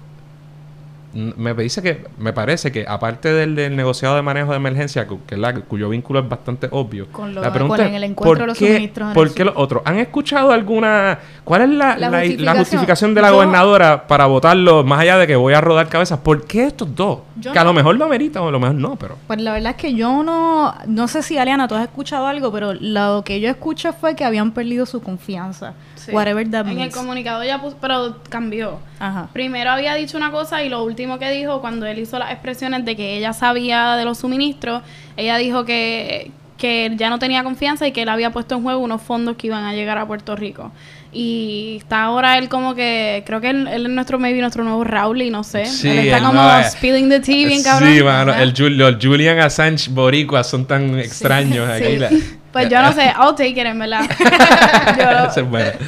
[1.15, 5.21] me dice que, me parece que aparte del, del negociado de manejo de emergencia, cu-
[5.25, 8.31] que es la- cuyo vínculo es bastante obvio, Con lo- la pregunta con el encuentro
[8.31, 9.81] ¿por de los qué- ¿por qué los otros?
[9.85, 12.57] ¿Han escuchado alguna, cuál es la, La justificación.
[12.57, 16.19] justificación de la Yo- gobernadora para votarlo, más allá de que voy a rodar cabezas?
[16.19, 17.19] ¿Por qué estos dos?
[17.41, 19.17] Que a lo mejor lo ameritan o a lo mejor no, pero...
[19.27, 22.51] Pues la verdad es que yo no, no sé si Aliana, tú has escuchado algo,
[22.51, 25.73] pero lo que yo escuché fue que habían perdido su confianza.
[26.05, 26.11] Sí.
[26.11, 26.95] Whatever that En el means.
[26.95, 28.79] comunicado ya puso, pero cambió.
[28.99, 29.29] Ajá.
[29.33, 32.85] Primero había dicho una cosa y lo último que dijo cuando él hizo las expresiones
[32.85, 34.83] de que ella sabía de los suministros,
[35.17, 38.63] ella dijo que, que él ya no tenía confianza y que él había puesto en
[38.63, 40.71] juego unos fondos que iban a llegar a Puerto Rico.
[41.17, 44.83] Y está ahora él como que, creo que él, él es nuestro, maybe nuestro nuevo
[44.83, 45.65] Raúl y no sé.
[45.65, 47.93] Sí, él está él como no spilling the tea bien cabrón.
[47.93, 51.85] Sí, mano, el, Jul- los Julian Assange boricuas son tan extraños aquí.
[51.85, 51.97] Sí.
[51.97, 52.09] la-
[52.55, 53.99] Pues yo no sé, I'll take it en verdad.
[55.35, 55.43] Yo,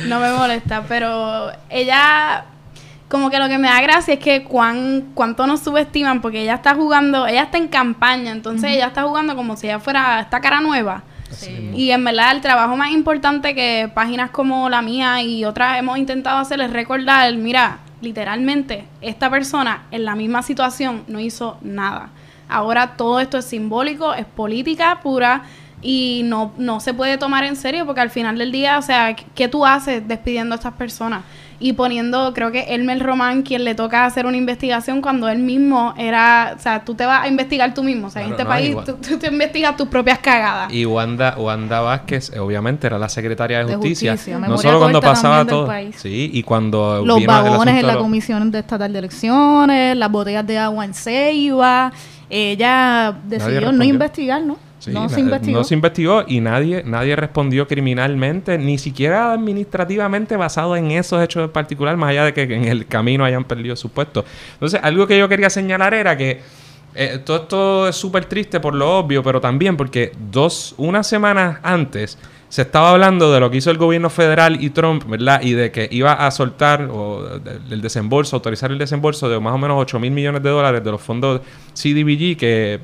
[0.10, 2.44] no me molesta, pero ella,
[3.08, 6.56] como que lo que me da gracia es que cuán, cuánto nos subestiman, porque ella
[6.56, 10.42] está jugando, ella está en campaña, entonces ella está jugando como si ella fuera esta
[10.42, 11.04] cara nueva.
[11.74, 15.98] Y en verdad el trabajo más importante que páginas como la mía y otras hemos
[15.98, 22.10] intentado hacer es recordar, mira, literalmente, esta persona en la misma situación no hizo nada.
[22.50, 25.44] Ahora todo esto es simbólico, es política pura
[25.82, 29.16] y no, no se puede tomar en serio porque al final del día, o sea,
[29.36, 31.24] ¿qué tú haces despidiendo a estas personas?
[31.60, 35.96] Y poniendo, creo que Elmer Román, quien le toca hacer una investigación cuando él mismo
[35.98, 38.76] era, o sea, tú te vas a investigar tú mismo, o sea, en este país
[38.86, 40.72] tú, te investigas tus propias cagadas.
[40.72, 44.16] Y Wanda, Wanda Vázquez, obviamente, era la secretaria de justicia.
[44.40, 48.94] no solo cuando pasaba todo, sí, y cuando los vagones en la comisión de estatal
[48.94, 51.92] de elecciones, las botellas de agua en Ceiba,
[52.30, 54.67] ella decidió no investigar, ¿no?
[54.86, 55.58] No se investigó.
[55.58, 61.46] No se investigó y nadie, nadie respondió criminalmente, ni siquiera administrativamente basado en esos hechos
[61.46, 64.24] en particular, más allá de que en el camino hayan perdido su puesto.
[64.54, 66.42] Entonces, algo que yo quería señalar era que
[66.96, 71.60] eh, todo esto es súper triste por lo obvio, pero también porque dos, unas semanas
[71.64, 72.18] antes
[72.50, 75.42] se estaba hablando de lo que hizo el gobierno federal y Trump, ¿verdad?
[75.42, 79.58] Y de que iba a soltar o, el desembolso, autorizar el desembolso de más o
[79.58, 81.42] menos 8 mil millones de dólares de los fondos
[81.74, 82.80] CDBG que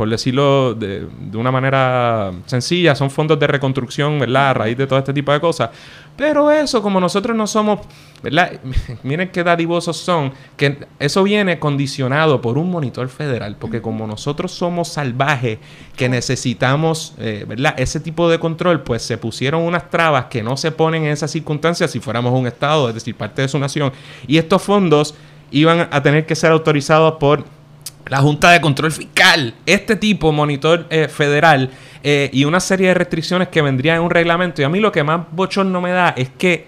[0.00, 4.48] por decirlo de, una manera sencilla, son fondos de reconstrucción, ¿verdad?
[4.48, 5.68] A raíz de todo este tipo de cosas.
[6.16, 7.80] Pero eso, como nosotros no somos,
[8.22, 8.50] ¿verdad?
[9.02, 14.52] Miren qué dadivosos son, que eso viene condicionado por un monitor federal, porque como nosotros
[14.52, 15.58] somos salvajes,
[15.98, 17.74] que necesitamos, eh, ¿verdad?
[17.76, 21.30] Ese tipo de control, pues se pusieron unas trabas que no se ponen en esas
[21.30, 23.92] circunstancias si fuéramos un Estado, es decir, parte de su nación.
[24.26, 25.14] Y estos fondos
[25.50, 27.44] iban a tener que ser autorizados por
[28.06, 31.70] la Junta de Control Fiscal, este tipo, monitor eh, federal,
[32.02, 34.62] eh, y una serie de restricciones que vendrían en un reglamento.
[34.62, 36.66] Y a mí lo que más bochorno me da es que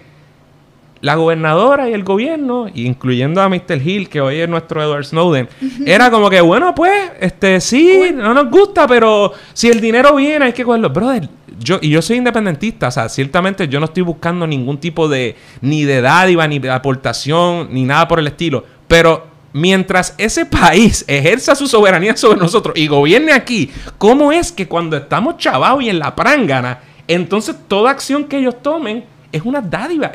[1.03, 3.81] la gobernadora y el gobierno, incluyendo a Mr.
[3.85, 5.49] Hill, que hoy es nuestro Edward Snowden,
[5.85, 10.45] era como que, bueno, pues, este, sí, no nos gusta, pero si el dinero viene,
[10.45, 10.91] hay que cogerlo.
[10.91, 11.27] Brother,
[11.59, 15.35] yo, y yo soy independentista, o sea, ciertamente yo no estoy buscando ningún tipo de,
[15.59, 21.05] ni de dádiva, ni de aportación, ni nada por el estilo, pero mientras ese país
[21.07, 25.89] ejerza su soberanía sobre nosotros y gobierne aquí, ¿cómo es que cuando estamos chavados y
[25.89, 30.11] en la prángana, entonces toda acción que ellos tomen es una dádiva?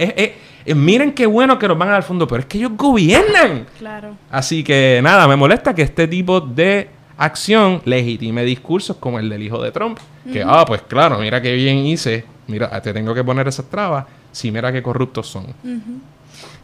[0.75, 3.67] miren qué bueno que nos van al fondo, pero es que ellos gobiernan.
[3.79, 4.17] Claro.
[4.31, 9.43] Así que nada, me molesta que este tipo de acción legitime discursos como el del
[9.43, 9.99] hijo de Trump.
[10.31, 14.05] Que, ah, pues claro, mira qué bien hice, mira, te tengo que poner esas trabas,
[14.31, 15.47] si mira qué corruptos son.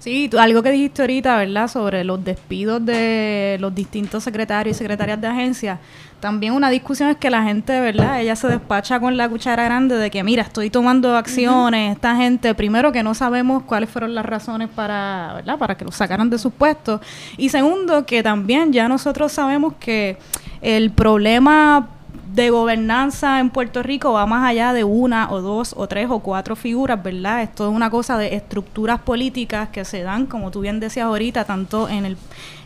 [0.05, 1.67] Sí, algo que dijiste ahorita, ¿verdad?
[1.67, 5.81] Sobre los despidos de los distintos secretarios y secretarias de agencia.
[6.21, 8.21] También una discusión es que la gente, ¿verdad?
[8.21, 12.55] Ella se despacha con la cuchara grande de que, mira, estoy tomando acciones, esta gente,
[12.55, 15.57] primero que no sabemos cuáles fueron las razones para, ¿verdad?
[15.57, 17.01] Para que los sacaran de sus puestos.
[17.39, 20.19] Y segundo, que también ya nosotros sabemos que
[20.61, 21.89] el problema
[22.35, 26.19] de gobernanza en Puerto Rico va más allá de una o dos o tres o
[26.19, 27.43] cuatro figuras, ¿verdad?
[27.43, 31.45] Esto es una cosa de estructuras políticas que se dan, como tú bien decías ahorita,
[31.45, 32.17] tanto en el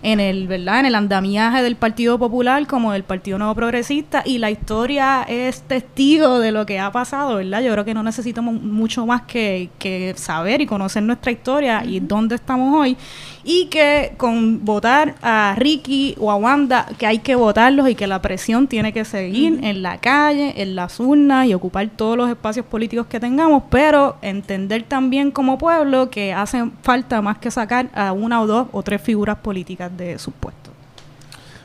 [0.02, 0.80] en el, ¿verdad?
[0.80, 5.62] En el andamiaje del Partido Popular como del Partido Nuevo Progresista y la historia es
[5.62, 7.62] testigo de lo que ha pasado, ¿verdad?
[7.62, 12.00] Yo creo que no necesitamos mucho más que, que saber y conocer nuestra historia y
[12.00, 12.96] dónde estamos hoy
[13.44, 18.06] y que con votar a Ricky o a Wanda, que hay que votarlos y que
[18.06, 22.28] la presión tiene que seguir en la calle, en las urnas y ocupar todos los
[22.28, 27.88] espacios políticos que tengamos, pero entender también como pueblo que hace falta más que sacar
[27.94, 30.68] a una o dos o tres figuras políticas de sus puestos.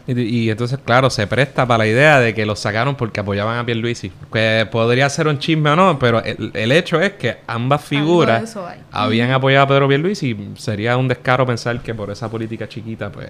[0.06, 3.66] Y, entonces, claro, se presta para la idea de que los sacaron porque apoyaban a
[3.66, 4.12] Pierluisi.
[4.34, 8.58] Que podría ser un chisme o no, pero el, hecho es que ambas figuras
[8.92, 13.12] habían apoyado a Pedro Pierluisi y sería un descaro pensar que por esa política chiquita,
[13.12, 13.30] pues,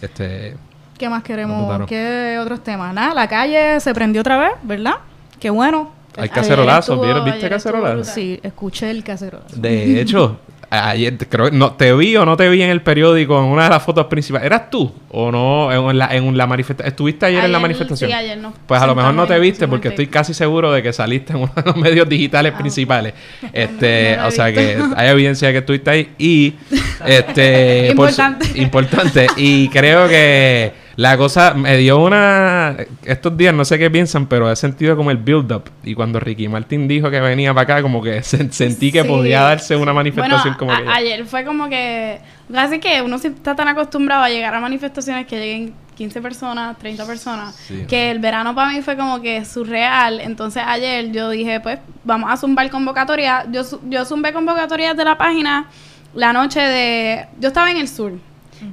[0.00, 0.56] este...
[0.98, 1.86] ¿Qué más queremos?
[1.86, 2.92] ¿Qué otros temas?
[2.92, 4.96] Nada, la calle se prendió otra vez, ¿verdad?
[5.38, 5.92] Qué bueno.
[6.16, 8.04] Hay cacerolazos, ¿viste cacerolazo?
[8.04, 9.54] Sí, escuché el cacerolazo.
[9.56, 10.40] De hecho,
[10.70, 13.70] Ayer creo no te vi o no te vi en el periódico en una de
[13.70, 14.44] las fotos principales.
[14.44, 16.88] ¿Eras tú o no en la, en la manifestación?
[16.88, 18.10] ¿Estuviste ayer, en la manifestación?
[18.10, 18.52] Sí, ayer no.
[18.66, 21.38] Pues a lo mejor no te viste porque estoy casi seguro de que saliste en
[21.38, 23.14] uno de los medios digitales ah, principales.
[23.52, 26.54] Este, o sea que hay evidencia de que estuviste ahí y
[27.06, 28.46] este importante.
[28.60, 32.76] importante y creo que la cosa me dio una.
[33.04, 35.70] Estos días no sé qué piensan, pero he sentido como el build-up.
[35.84, 39.76] Y cuando Ricky Martin dijo que venía para acá, como que sentí que podía darse
[39.76, 40.82] una manifestación como que.
[40.88, 42.18] Ayer fue como que.
[42.52, 47.06] Casi que uno está tan acostumbrado a llegar a manifestaciones que lleguen 15 personas, 30
[47.06, 50.18] personas, que el verano para mí fue como que surreal.
[50.18, 53.46] Entonces ayer yo dije, pues vamos a zumbar convocatoria.
[53.52, 55.66] Yo, yo zumbé convocatorias de la página
[56.12, 57.26] la noche de...
[57.38, 58.14] Yo estaba en el sur,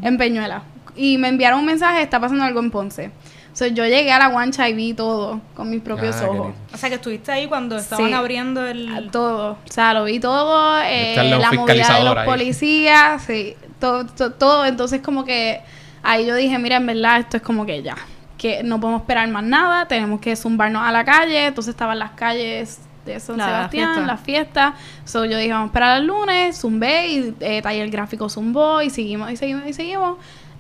[0.02, 0.64] en Peñuela
[0.96, 3.12] y me enviaron un mensaje, está pasando algo en Ponce.
[3.54, 6.54] So, yo llegué a la guancha y vi todo con mis propios Ah, ojos.
[6.74, 8.14] O sea, que estuviste ahí cuando estaban Sí.
[8.14, 9.10] abriendo el...
[9.12, 9.52] Todo.
[9.52, 10.78] O sea, lo vi todo.
[10.84, 12.26] eh, la movida de los ahí.
[12.26, 13.24] policías.
[13.24, 13.56] Sí.
[13.80, 14.66] Todo, to- todo.
[14.66, 15.62] Entonces, como que
[16.04, 17.96] ahí yo dije, mira, en verdad, esto es como que ya.
[18.38, 19.88] Que no podemos esperar más nada.
[19.88, 21.46] Tenemos que zumbarnos a la calle.
[21.48, 24.74] Entonces, estaban las calles de San La Sebastián, las fiestas.
[25.06, 26.58] So, yo dije, vamos a esperar el lunes.
[26.60, 28.82] Zumbé y eh, taller gráfico zumbó.
[28.82, 30.18] Y seguimos, y seguimos, y seguimos.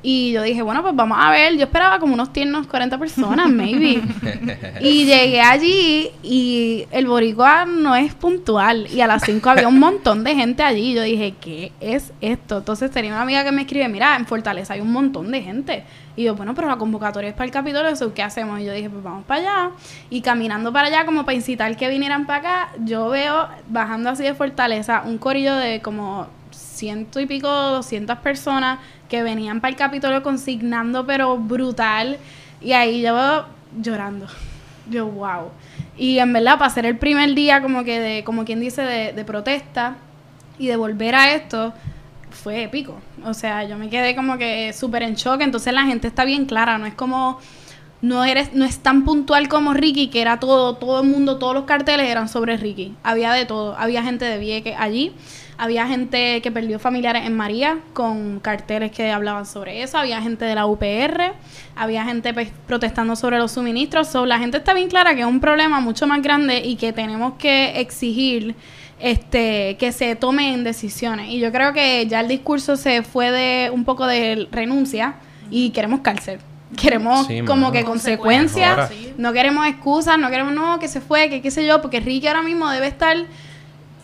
[0.07, 1.57] Y yo dije, bueno, pues vamos a ver.
[1.57, 4.03] Yo esperaba como unos tiernos 40 personas, maybe.
[4.79, 8.85] y llegué allí y el boricua no es puntual.
[8.93, 10.93] Y a las 5 había un montón de gente allí.
[10.93, 12.59] Yo dije, ¿qué es esto?
[12.59, 15.83] Entonces tenía una amiga que me escribe, mira, en Fortaleza hay un montón de gente.
[16.15, 18.59] Y yo, bueno, pero la convocatoria es para el Capitolio, ¿eso ¿qué hacemos?
[18.59, 19.71] Y yo dije, pues vamos para allá.
[20.11, 24.21] Y caminando para allá, como para incitar que vinieran para acá, yo veo, bajando así
[24.21, 26.27] de Fortaleza, un corillo de como
[26.75, 32.17] ciento y pico, doscientas personas que venían para el Capitolio consignando, pero brutal.
[32.61, 33.45] Y ahí yo
[33.81, 34.27] llorando.
[34.89, 35.49] Yo, wow.
[35.97, 39.13] Y en verdad, para ser el primer día, como que de, como quien dice, de,
[39.13, 39.95] de protesta
[40.59, 41.73] y de volver a esto,
[42.35, 42.99] fue épico.
[43.23, 45.41] O sea, yo me quedé como que súper en shock.
[45.41, 47.39] Entonces la gente está bien clara, no es como.
[48.01, 51.55] No eres, no es tan puntual como Ricky, que era todo, todo el mundo, todos
[51.55, 52.93] los carteles eran sobre Ricky.
[53.01, 53.75] Había de todo.
[53.77, 55.13] Había gente de Vieques allí.
[55.57, 59.97] Había gente que perdió familiares en María con carteles que hablaban sobre eso.
[59.97, 61.33] Había gente de la UPR.
[61.75, 64.09] Había gente pues, protestando sobre los suministros.
[64.09, 66.91] So, la gente está bien clara que es un problema mucho más grande y que
[66.91, 68.55] tenemos que exigir
[68.99, 71.29] este que se tomen decisiones.
[71.29, 75.15] Y yo creo que ya el discurso se fue de un poco de renuncia
[75.49, 76.39] y queremos cárcel.
[76.75, 78.71] Queremos Sí, como que consecuencias.
[78.71, 78.89] Ahora.
[79.17, 82.27] No queremos excusas, no queremos no, que se fue, que qué sé yo, porque Ricky
[82.27, 83.15] ahora mismo debe estar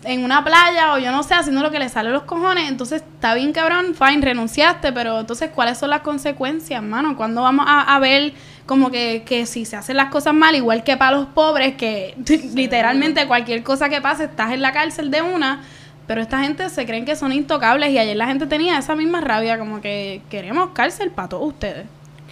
[0.04, 2.70] en una playa o yo no sé, haciendo lo que le sale a los cojones.
[2.70, 7.16] Entonces, está bien, cabrón, fine, renunciaste, pero entonces, ¿cuáles son las consecuencias, mano?
[7.16, 8.34] ¿Cuándo vamos a, a ver
[8.66, 12.16] como que, que si se hacen las cosas mal, igual que para los pobres, que
[12.54, 15.62] literalmente cualquier cosa que pase, estás en la cárcel de una?
[16.08, 19.22] Pero esta gente se creen que son intocables y ayer la gente tenía esa misma
[19.22, 21.86] rabia, como que queremos cárcel para todos ustedes.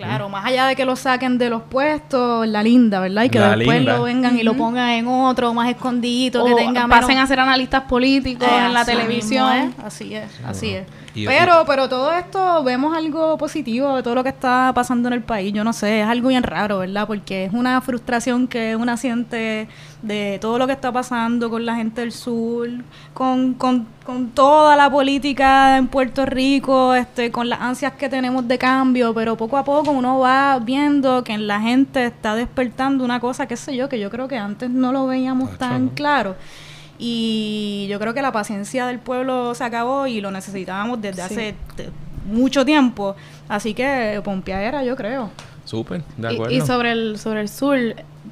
[0.05, 3.23] Claro, más allá de que lo saquen de los puestos, la linda, ¿verdad?
[3.23, 3.97] Y que La después linda.
[3.97, 7.27] lo vengan y lo pongan en otro, más escondidito, O que tenga pasen menos- a
[7.27, 9.67] ser analistas políticos Eh, en la televisión.
[9.67, 10.85] mismo Así es, así es.
[11.13, 15.21] Pero, pero todo esto vemos algo positivo de todo lo que está pasando en el
[15.21, 15.53] país.
[15.53, 17.07] Yo no sé, es algo bien raro, ¿verdad?
[17.07, 19.67] Porque es una frustración que una siente
[20.01, 22.69] de todo lo que está pasando con la gente del sur,
[23.13, 28.47] con, con, con toda la política en Puerto Rico, este, con las ansias que tenemos
[28.47, 33.03] de cambio, pero poco a poco uno va viendo que en la gente está despertando
[33.03, 36.35] una cosa, qué sé yo, que yo creo que antes no lo veíamos tan claro.
[37.01, 41.33] Y yo creo que la paciencia del pueblo se acabó y lo necesitábamos desde Sí.
[41.33, 41.55] hace
[42.27, 43.15] mucho tiempo.
[43.47, 45.31] Así que pompeadera, yo creo.
[45.63, 46.53] Súper, de Y- acuerdo.
[46.55, 47.77] Y, sobre el sobre el sur,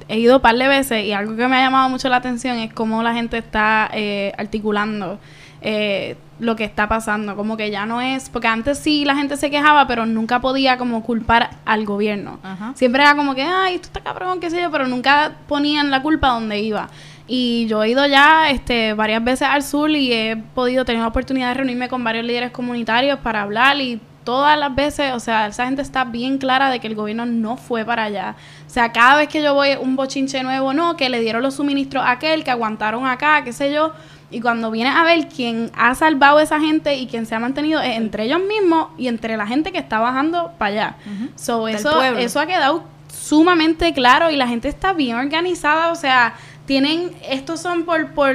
[0.08, 2.58] he ido un par de veces y algo que me ha llamado mucho la atención
[2.58, 5.18] es cómo la gente está eh, articulando
[5.60, 7.34] eh, lo que está pasando.
[7.36, 8.28] Como que ya no es...
[8.30, 12.38] Porque antes sí la gente se quejaba, pero nunca podía como culpar al gobierno.
[12.44, 12.72] Ajá.
[12.76, 16.00] Siempre era como que, ay, esto está cabrón, qué sé yo, pero nunca ponían la
[16.02, 16.88] culpa donde iba.
[17.30, 21.08] Y yo he ido ya este, varias veces al sur y he podido tener la
[21.08, 25.46] oportunidad de reunirme con varios líderes comunitarios para hablar y todas las veces, o sea,
[25.46, 28.34] esa gente está bien clara de que el gobierno no fue para allá.
[28.66, 31.54] O sea, cada vez que yo voy un bochinche nuevo, no, que le dieron los
[31.54, 33.92] suministros a aquel, que aguantaron acá, qué sé yo.
[34.30, 37.40] Y cuando vienes a ver quién ha salvado a esa gente y quién se ha
[37.40, 40.96] mantenido es entre ellos mismos y entre la gente que está bajando para allá.
[41.36, 46.34] So, eso, eso ha quedado sumamente claro y la gente está bien organizada, o sea,
[46.68, 48.30] tienen, estos son por, por,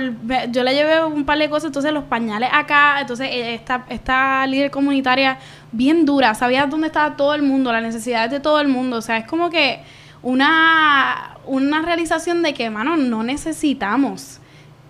[0.52, 4.48] yo le llevé un par de cosas, entonces los pañales acá, entonces eh, esta, esta
[4.48, 5.38] líder comunitaria
[5.72, 9.02] bien dura, sabía dónde estaba todo el mundo, las necesidades de todo el mundo, o
[9.02, 9.84] sea, es como que
[10.24, 14.40] una, una realización de que, mano, no necesitamos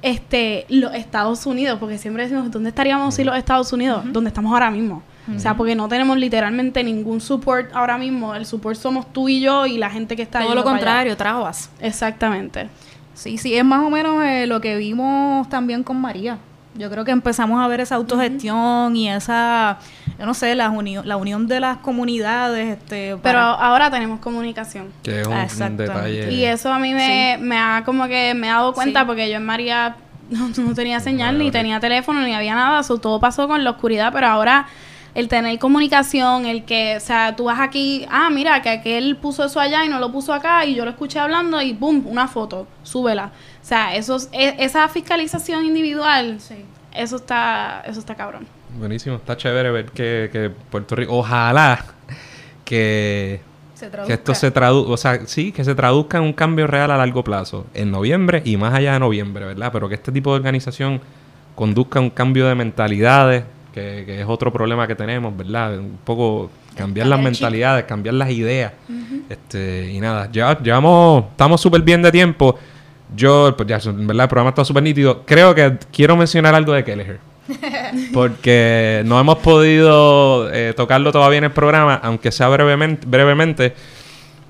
[0.02, 4.06] este los Estados Unidos, porque siempre decimos, ¿dónde estaríamos si los Estados Unidos?
[4.06, 5.04] Donde estamos ahora mismo.
[5.34, 8.36] O sea, porque no tenemos literalmente ningún support ahora mismo.
[8.36, 11.16] El support somos tú y yo y la gente que está Todo yendo lo contrario,
[11.16, 11.70] trabas.
[11.80, 12.68] Exactamente.
[13.14, 16.38] Sí, sí, es más o menos eh, lo que vimos también con María.
[16.76, 19.78] Yo creo que empezamos a ver esa autogestión y esa,
[20.18, 22.80] yo no sé, la unión, la unión de las comunidades.
[22.80, 24.88] Este, Pero ahora tenemos comunicación.
[25.04, 26.32] Que es un, Ah, detalle.
[26.32, 29.06] Y eso a mí me, me ha como que me he dado cuenta Sí.
[29.06, 29.98] porque yo en María
[30.32, 32.82] no, no tenía señal, ni tenía teléfono, ni había nada.
[32.84, 34.66] Todo pasó con la oscuridad, pero ahora
[35.16, 39.44] el tener comunicación, el que, o sea, tú vas aquí, ah, mira, que aquel puso
[39.46, 42.28] eso allá y no lo puso acá y yo lo escuché hablando y boom, una
[42.28, 43.32] foto, súbela.
[43.62, 46.40] O sea, eso, es- e- esa fiscalización individual,
[46.96, 48.48] eso está, eso está cabrón.
[48.80, 51.86] Buenísimo, está chévere ver que, que Puerto Rico, ojalá
[52.66, 53.42] que
[53.76, 56.90] Se que esto se traduzca, o sea, sí, que se traduzca en un cambio real
[56.92, 59.72] a largo plazo, en noviembre y más allá de noviembre, ¿verdad?
[59.72, 61.02] Pero que este tipo de organización
[61.56, 63.44] conduzca a un cambio de mentalidades,
[63.74, 65.78] que, es otro problema que tenemos, ¿verdad?
[65.78, 68.74] Un poco cambiar las mentalidades, cambiar las ideas.
[69.30, 72.58] este, y nada, ya llevamos, estamos súper bien de tiempo.
[73.16, 74.24] Yo, pues ya, ¿verdad?
[74.24, 75.24] El programa está súper nítido.
[75.26, 77.20] Creo que quiero mencionar algo de Kelleher.
[78.14, 83.74] porque no hemos podido eh, tocarlo todavía en el programa, aunque sea brevemente, brevemente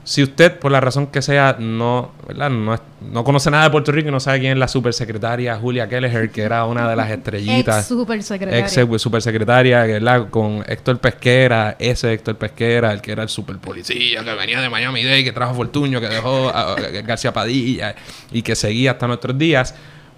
[0.03, 2.49] si usted, por la razón que sea, no, ¿verdad?
[2.49, 5.87] no, no conoce nada de Puerto Rico y no sabe quién es la supersecretaria Julia
[5.87, 7.79] Kelleher, que era una de las estrellitas.
[7.79, 8.65] Ex supersecretaria.
[8.65, 10.29] Ex supersecretaria, ¿verdad?
[10.29, 15.03] Con Héctor Pesquera, ese Héctor Pesquera, el que era el superpolicía, que venía de Miami
[15.03, 16.75] Dade, que trajo Fortuño, que dejó a
[17.05, 17.95] García Padilla
[18.31, 19.73] y que seguía hasta nuestros días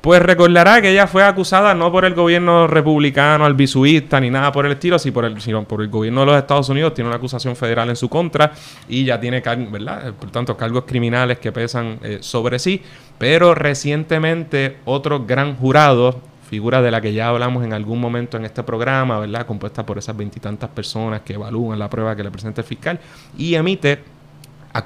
[0.05, 4.67] pues recordará que ella fue acusada no por el gobierno republicano, albisuista, ni nada por
[4.67, 6.93] el estilo, sino por el, sino por el gobierno de los Estados Unidos.
[6.93, 8.51] Tiene una acusación federal en su contra
[8.87, 10.13] y ya tiene, ¿verdad?
[10.13, 12.83] Por tanto, cargos criminales que pesan eh, sobre sí.
[13.17, 18.45] Pero recientemente otro gran jurado, figura de la que ya hablamos en algún momento en
[18.45, 19.47] este programa, ¿verdad?
[19.47, 22.99] Compuesta por esas veintitantas personas que evalúan la prueba que le presenta el fiscal
[23.39, 24.03] y emite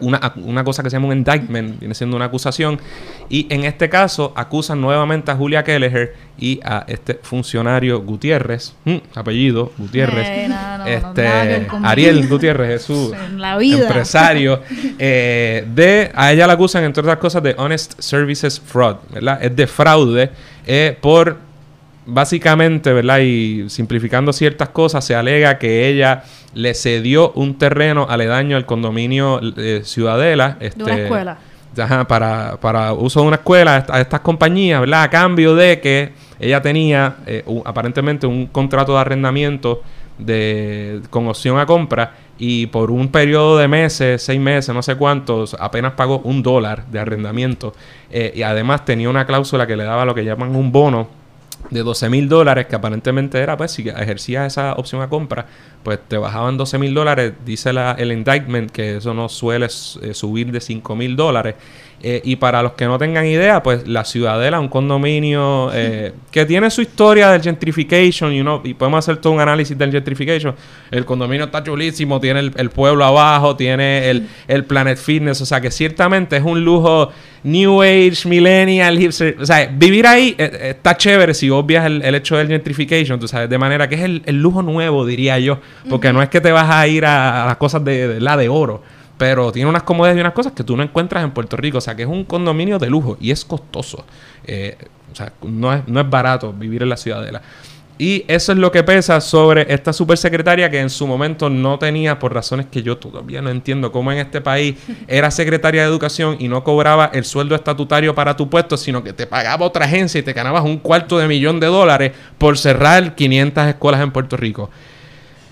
[0.01, 2.79] una, una, cosa que se llama un indictment, viene siendo una acusación,
[3.29, 8.97] y en este caso acusan nuevamente a Julia Kelleher y a este funcionario Gutiérrez, mm,
[9.15, 10.49] apellido Gutiérrez, eh,
[10.85, 12.69] este, Ariel Gutiérrez.
[12.69, 13.13] Es su
[13.61, 14.61] empresario,
[14.99, 19.39] eh, de, a ella la acusan entre otras cosas de Honest Services Fraud, ¿verdad?
[19.41, 20.31] Es de fraude
[20.65, 21.48] eh, por
[22.09, 23.19] básicamente, ¿verdad?
[23.19, 29.39] Y simplificando ciertas cosas, se alega que ella le cedió un terreno aledaño al condominio
[29.57, 30.57] eh, Ciudadela.
[30.59, 31.37] Este, de una escuela.
[32.07, 35.03] para, para uso de una escuela a estas compañías, ¿verdad?
[35.03, 39.81] A cambio de que ella tenía eh, aparentemente un contrato de arrendamiento
[40.17, 44.95] de, con opción a compra y por un periodo de meses, seis meses, no sé
[44.95, 47.73] cuántos, apenas pagó un dólar de arrendamiento
[48.09, 51.18] eh, y además tenía una cláusula que le daba lo que llaman un bono
[51.69, 55.45] de 12 mil dólares, que aparentemente era, pues, si ejercías esa opción a compra,
[55.83, 57.33] pues te bajaban 12 mil dólares.
[57.45, 61.55] Dice la, el indictment que eso no suele eh, subir de 5 mil dólares.
[62.01, 66.45] Eh, y para los que no tengan idea, pues la Ciudadela, un condominio eh, que
[66.45, 70.55] tiene su historia del gentrification, you know, y podemos hacer todo un análisis del gentrification.
[70.91, 75.59] El condominio está chulísimo, tiene el, pueblo abajo, tiene el, el, Planet Fitness, o sea
[75.59, 77.11] que ciertamente es un lujo
[77.43, 79.35] New Age, Millennial, hipster.
[79.39, 83.49] O sea, vivir ahí eh, está chévere si obvias el, hecho del gentrification, tú sabes,
[83.49, 86.69] de manera que es el, lujo nuevo, diría yo, porque no es que te vas
[86.69, 88.81] a ir a, las cosas de la de oro
[89.19, 91.79] pero tiene unas comodidades y unas cosas que tú no encuentras en Puerto Rico.
[91.79, 94.05] O sea, que es un condominio de lujo y es costoso.
[94.45, 94.77] Eh,
[95.11, 97.41] o sea, no es, no es barato vivir en la ciudadela.
[97.97, 102.17] Y eso es lo que pesa sobre esta supersecretaria que en su momento no tenía,
[102.17, 104.77] por razones que yo todavía no entiendo, cómo en este país
[105.09, 109.11] era secretaria de educación y no cobraba el sueldo estatutario para tu puesto, sino que
[109.11, 113.15] te pagaba otra agencia y te ganabas un cuarto de millón de dólares por cerrar
[113.15, 114.69] 500 escuelas en Puerto Rico.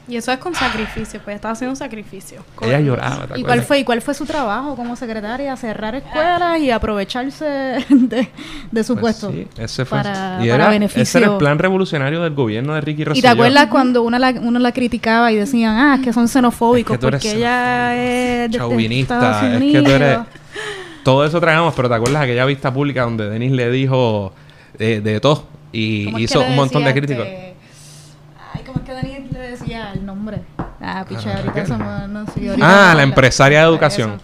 [0.08, 2.44] Y eso es con sacrificio, pues estaba haciendo un sacrificio.
[2.62, 3.28] Ella lloraba.
[3.36, 5.56] ¿Y cuál fue, y cuál fue su trabajo como secretaria?
[5.58, 7.46] Cerrar escuelas y aprovecharse
[7.90, 8.30] de,
[8.72, 9.32] de su pues puesto.
[9.32, 13.04] Sí, ese fue para, y era, Ese era el plan revolucionario del gobierno de Ricky
[13.04, 13.20] Rosselló.
[13.20, 16.28] ¿Y te acuerdas cuando uno la, uno la criticaba y decían, ah, es que son
[16.28, 20.20] xenofóbicos porque ella es de, chauvinista, es que tú eres...
[21.04, 24.34] Todo eso traigamos, pero ¿te acuerdas aquella vista pública donde Denis le dijo
[24.78, 27.26] eh, de todo y hizo un montón de críticos?
[27.26, 27.56] Este,
[28.54, 30.42] ay, ¿cómo es que Denis decía el nombre.
[30.82, 32.26] Ah, picha, ahorita no,
[32.62, 34.22] Ah, la empresaria de educación.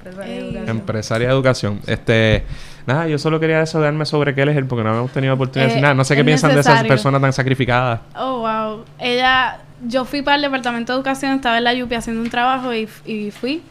[0.68, 1.80] empresaria, de educación.
[1.88, 2.44] Este,
[2.86, 5.80] nada, yo solo quería desahogarme sobre qué es porque no hemos tenido oportunidad de decir
[5.80, 5.94] eh, nada.
[5.94, 8.02] No sé qué piensan de esas personas tan sacrificadas.
[8.16, 8.86] Oh, wow.
[9.00, 12.74] Ella, yo fui para el departamento de educación, estaba en la Yupi haciendo un trabajo
[12.74, 13.62] y, y fui.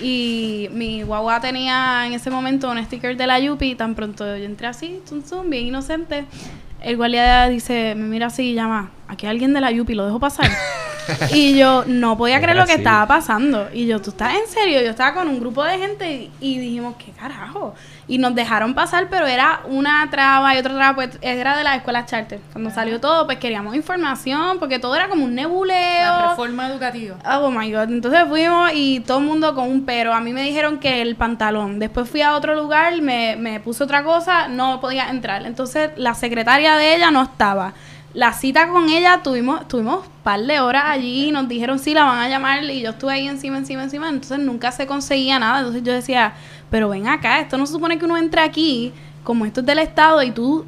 [0.00, 3.72] Y mi guagua tenía en ese momento un sticker de la Yupi.
[3.72, 6.24] Y tan pronto yo entré así, zum, zum, bien inocente
[6.86, 10.06] el guardia dice, me mira así y llama, aquí hay alguien de la Yupi, lo
[10.06, 10.48] dejo pasar.
[11.34, 13.68] y yo no podía creer lo que estaba pasando.
[13.74, 14.80] Y yo, ¿tú estás en serio?
[14.80, 17.74] Yo estaba con un grupo de gente y, dijimos, ¿qué carajo?
[18.08, 21.74] Y nos dejaron pasar, pero era una traba y otra traba, pues era de la
[21.74, 22.40] escuela charter.
[22.52, 25.76] Cuando salió todo, pues queríamos información, porque todo era como un nebuleo.
[25.76, 27.16] La reforma educativa.
[27.24, 27.90] Oh my god.
[27.90, 30.12] Entonces fuimos y todo el mundo con un pero.
[30.12, 31.78] A mí me dijeron que el pantalón.
[31.80, 35.44] Después fui a otro lugar, me, me puse otra cosa, no podía entrar.
[35.44, 37.74] Entonces la secretaria de ella no estaba.
[38.16, 41.92] La cita con ella tuvimos, tuvimos un par de horas allí y nos dijeron sí,
[41.92, 44.08] la van a llamar y yo estuve ahí encima, encima, encima.
[44.08, 45.58] Entonces nunca se conseguía nada.
[45.58, 46.32] Entonces yo decía,
[46.70, 48.92] pero ven acá, esto no se supone que uno entre aquí,
[49.22, 50.64] como esto es del Estado y tú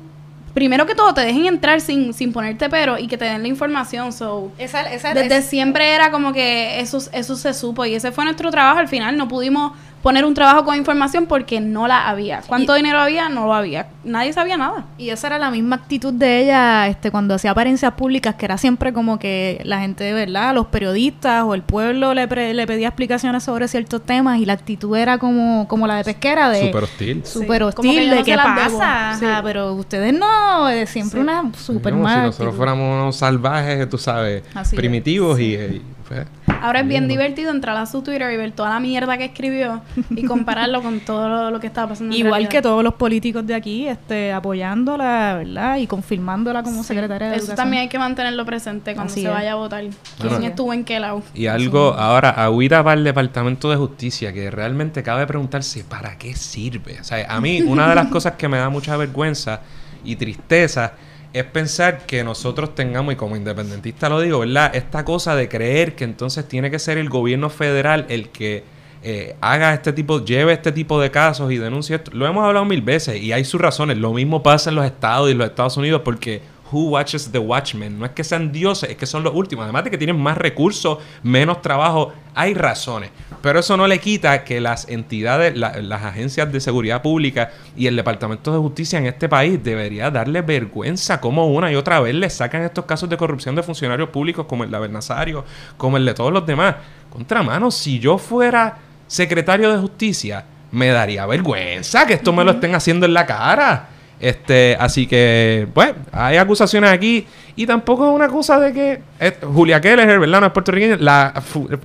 [0.52, 3.48] primero que todo te dejen entrar sin, sin ponerte pero y que te den la
[3.48, 4.12] información.
[4.12, 8.12] So, Esa, esa, desde es- siempre era como que eso, eso se supo y ese
[8.12, 8.78] fue nuestro trabajo.
[8.78, 9.72] Al final no pudimos
[10.08, 12.40] poner un trabajo con información porque no la había.
[12.46, 13.28] ¿Cuánto dinero había?
[13.28, 13.88] No lo había.
[14.04, 14.86] Nadie sabía nada.
[14.96, 18.56] Y esa era la misma actitud de ella este, cuando hacía apariencias públicas, que era
[18.56, 20.54] siempre como que la gente, ¿verdad?
[20.54, 24.54] Los periodistas o el pueblo le, pre- le pedía explicaciones sobre ciertos temas y la
[24.54, 27.22] actitud era como, como la de pesquera, de Súper hostil.
[27.26, 29.24] súper Sí, que hostil, yo de no qué pasa, Sí.
[29.26, 31.22] Ajá, pero ustedes no, eh, siempre Sí.
[31.22, 32.56] una súper Como si mala nosotros actitud.
[32.56, 34.80] fuéramos unos salvajes, tú sabes, Así es.
[34.80, 36.26] primitivos y, y, pues,
[36.62, 37.12] Ahora es bien lindo.
[37.20, 39.80] divertido entrar a su Twitter y ver toda la mierda que escribió
[40.10, 42.12] y compararlo con todo lo, lo que estaba pasando.
[42.12, 42.50] en Igual realidad.
[42.50, 45.76] que todos los políticos de aquí, este, apoyándola, ¿verdad?
[45.76, 46.88] Y confirmándola como Sí.
[46.88, 47.56] secretaria de Eso Educación.
[47.56, 49.34] también hay que mantenerlo presente cuando Así se es.
[49.34, 49.80] vaya a votar.
[49.82, 50.46] ¿Quién Bueno.
[50.46, 51.22] estuvo en qué lado?
[51.34, 56.34] Y algo, ahora, agüita para el Departamento de Justicia, que realmente cabe preguntarse, ¿para qué
[56.34, 56.98] sirve?
[57.00, 59.60] O sea, a mí, una de las cosas que me da mucha vergüenza
[60.04, 60.92] y tristeza
[61.32, 64.74] es pensar que nosotros tengamos, y como independentista lo digo, ¿verdad?
[64.74, 68.64] Esta cosa de creer que entonces tiene que ser el gobierno federal el que
[69.02, 72.10] eh, haga este tipo, lleve este tipo de casos y denuncie esto.
[72.14, 73.98] Lo hemos hablado mil veces y hay sus razones.
[73.98, 76.42] Lo mismo pasa en los estados y en los Estados Unidos porque
[76.72, 77.98] who watches the watchmen.
[77.98, 79.64] No es que sean dioses, es que son los últimos.
[79.64, 83.10] Además de que tienen más recursos, menos trabajo, hay razones.
[83.40, 87.86] Pero eso no le quita que las entidades, la- las agencias de seguridad pública y
[87.86, 92.14] el Departamento de Justicia en este país debería darle vergüenza como una y otra vez
[92.14, 95.44] le sacan estos casos de corrupción de funcionarios públicos como el de Abel Nazario,
[95.76, 96.74] como el de todos los demás.
[97.10, 102.74] Contramano, si yo fuera secretario de Justicia, me daría vergüenza que esto me lo estén
[102.74, 103.88] haciendo en la cara.
[104.20, 109.02] Este, así que, pues, hay acusaciones aquí y tampoco es una cosa de que
[109.42, 110.40] Julia Keller, ¿verdad?
[110.40, 111.42] No es puertorriqueña, la,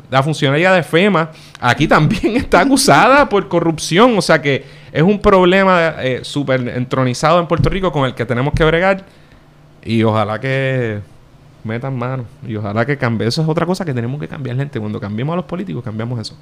[0.09, 5.19] la funcionaria de FEMA aquí también está acusada por corrupción, o sea que es un
[5.19, 9.03] problema eh, súper entronizado en Puerto Rico con el que tenemos que bregar
[9.83, 11.01] y ojalá que
[11.63, 13.27] metan mano y ojalá que cambie.
[13.27, 14.79] Eso es otra cosa que tenemos que cambiar, gente.
[14.79, 16.35] Cuando cambiemos a los políticos, cambiamos eso.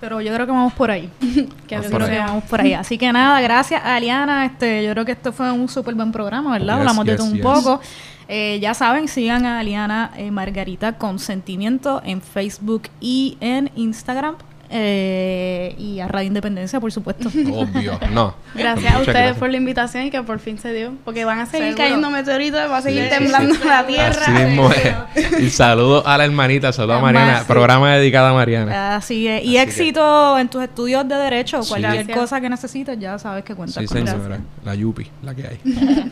[0.00, 1.10] Pero yo creo que vamos por ahí.
[1.66, 2.72] Que Vamos por Creo que vamos por ahí.
[2.74, 4.46] Así que nada, gracias a Aliana.
[4.46, 6.74] Este, yo creo que esto fue un súper buen programa, ¿verdad?
[6.74, 7.42] Yes, Hablamos de yes, todo un yes.
[7.42, 7.80] poco.
[8.28, 14.36] Eh, ya saben, sigan a Aliana eh, Margarita Consentimiento en Facebook y en Instagram.
[14.70, 17.28] Eh, y a Radio Independencia, por supuesto.
[17.52, 18.34] Obvio, no.
[18.54, 19.36] Gracias a ustedes gracias.
[19.38, 20.92] por la invitación y que por fin se dio.
[21.04, 21.84] Porque van a seguir Seguro.
[21.84, 23.60] cayendo meteoritos, va a seguir Sí, temblando sí.
[23.66, 24.22] la tierra.
[24.22, 25.40] Así mismo es.
[25.40, 27.32] Y saludo a la hermanita, saludo a Mariana.
[27.32, 27.48] más, sí.
[27.48, 28.96] Programa dedicado a Mariana.
[28.96, 29.40] Así es.
[29.40, 31.60] Así Y que- éxito en tus estudios de Derecho.
[31.66, 32.18] Cualquier Gracias.
[32.18, 34.38] cosa que necesites, ya sabes que cuentas Sí, con señora.
[34.64, 35.60] La Yupi, la que hay.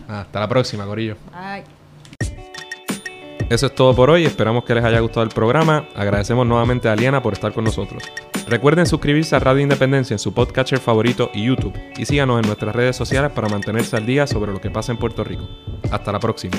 [0.08, 1.16] Ah, Hasta la próxima, Corillo.
[1.32, 1.85] Bye.
[3.48, 4.24] Eso es todo por hoy.
[4.24, 5.86] Esperamos que les haya gustado el programa.
[5.94, 8.02] Agradecemos nuevamente a Aliana por estar con nosotros.
[8.48, 11.72] Recuerden suscribirse a Radio Independencia en su podcatcher favorito y YouTube.
[11.96, 14.98] Y síganos en nuestras redes sociales para mantenerse al día sobre lo que pasa en
[14.98, 15.48] Puerto Rico.
[15.92, 16.56] Hasta la próxima.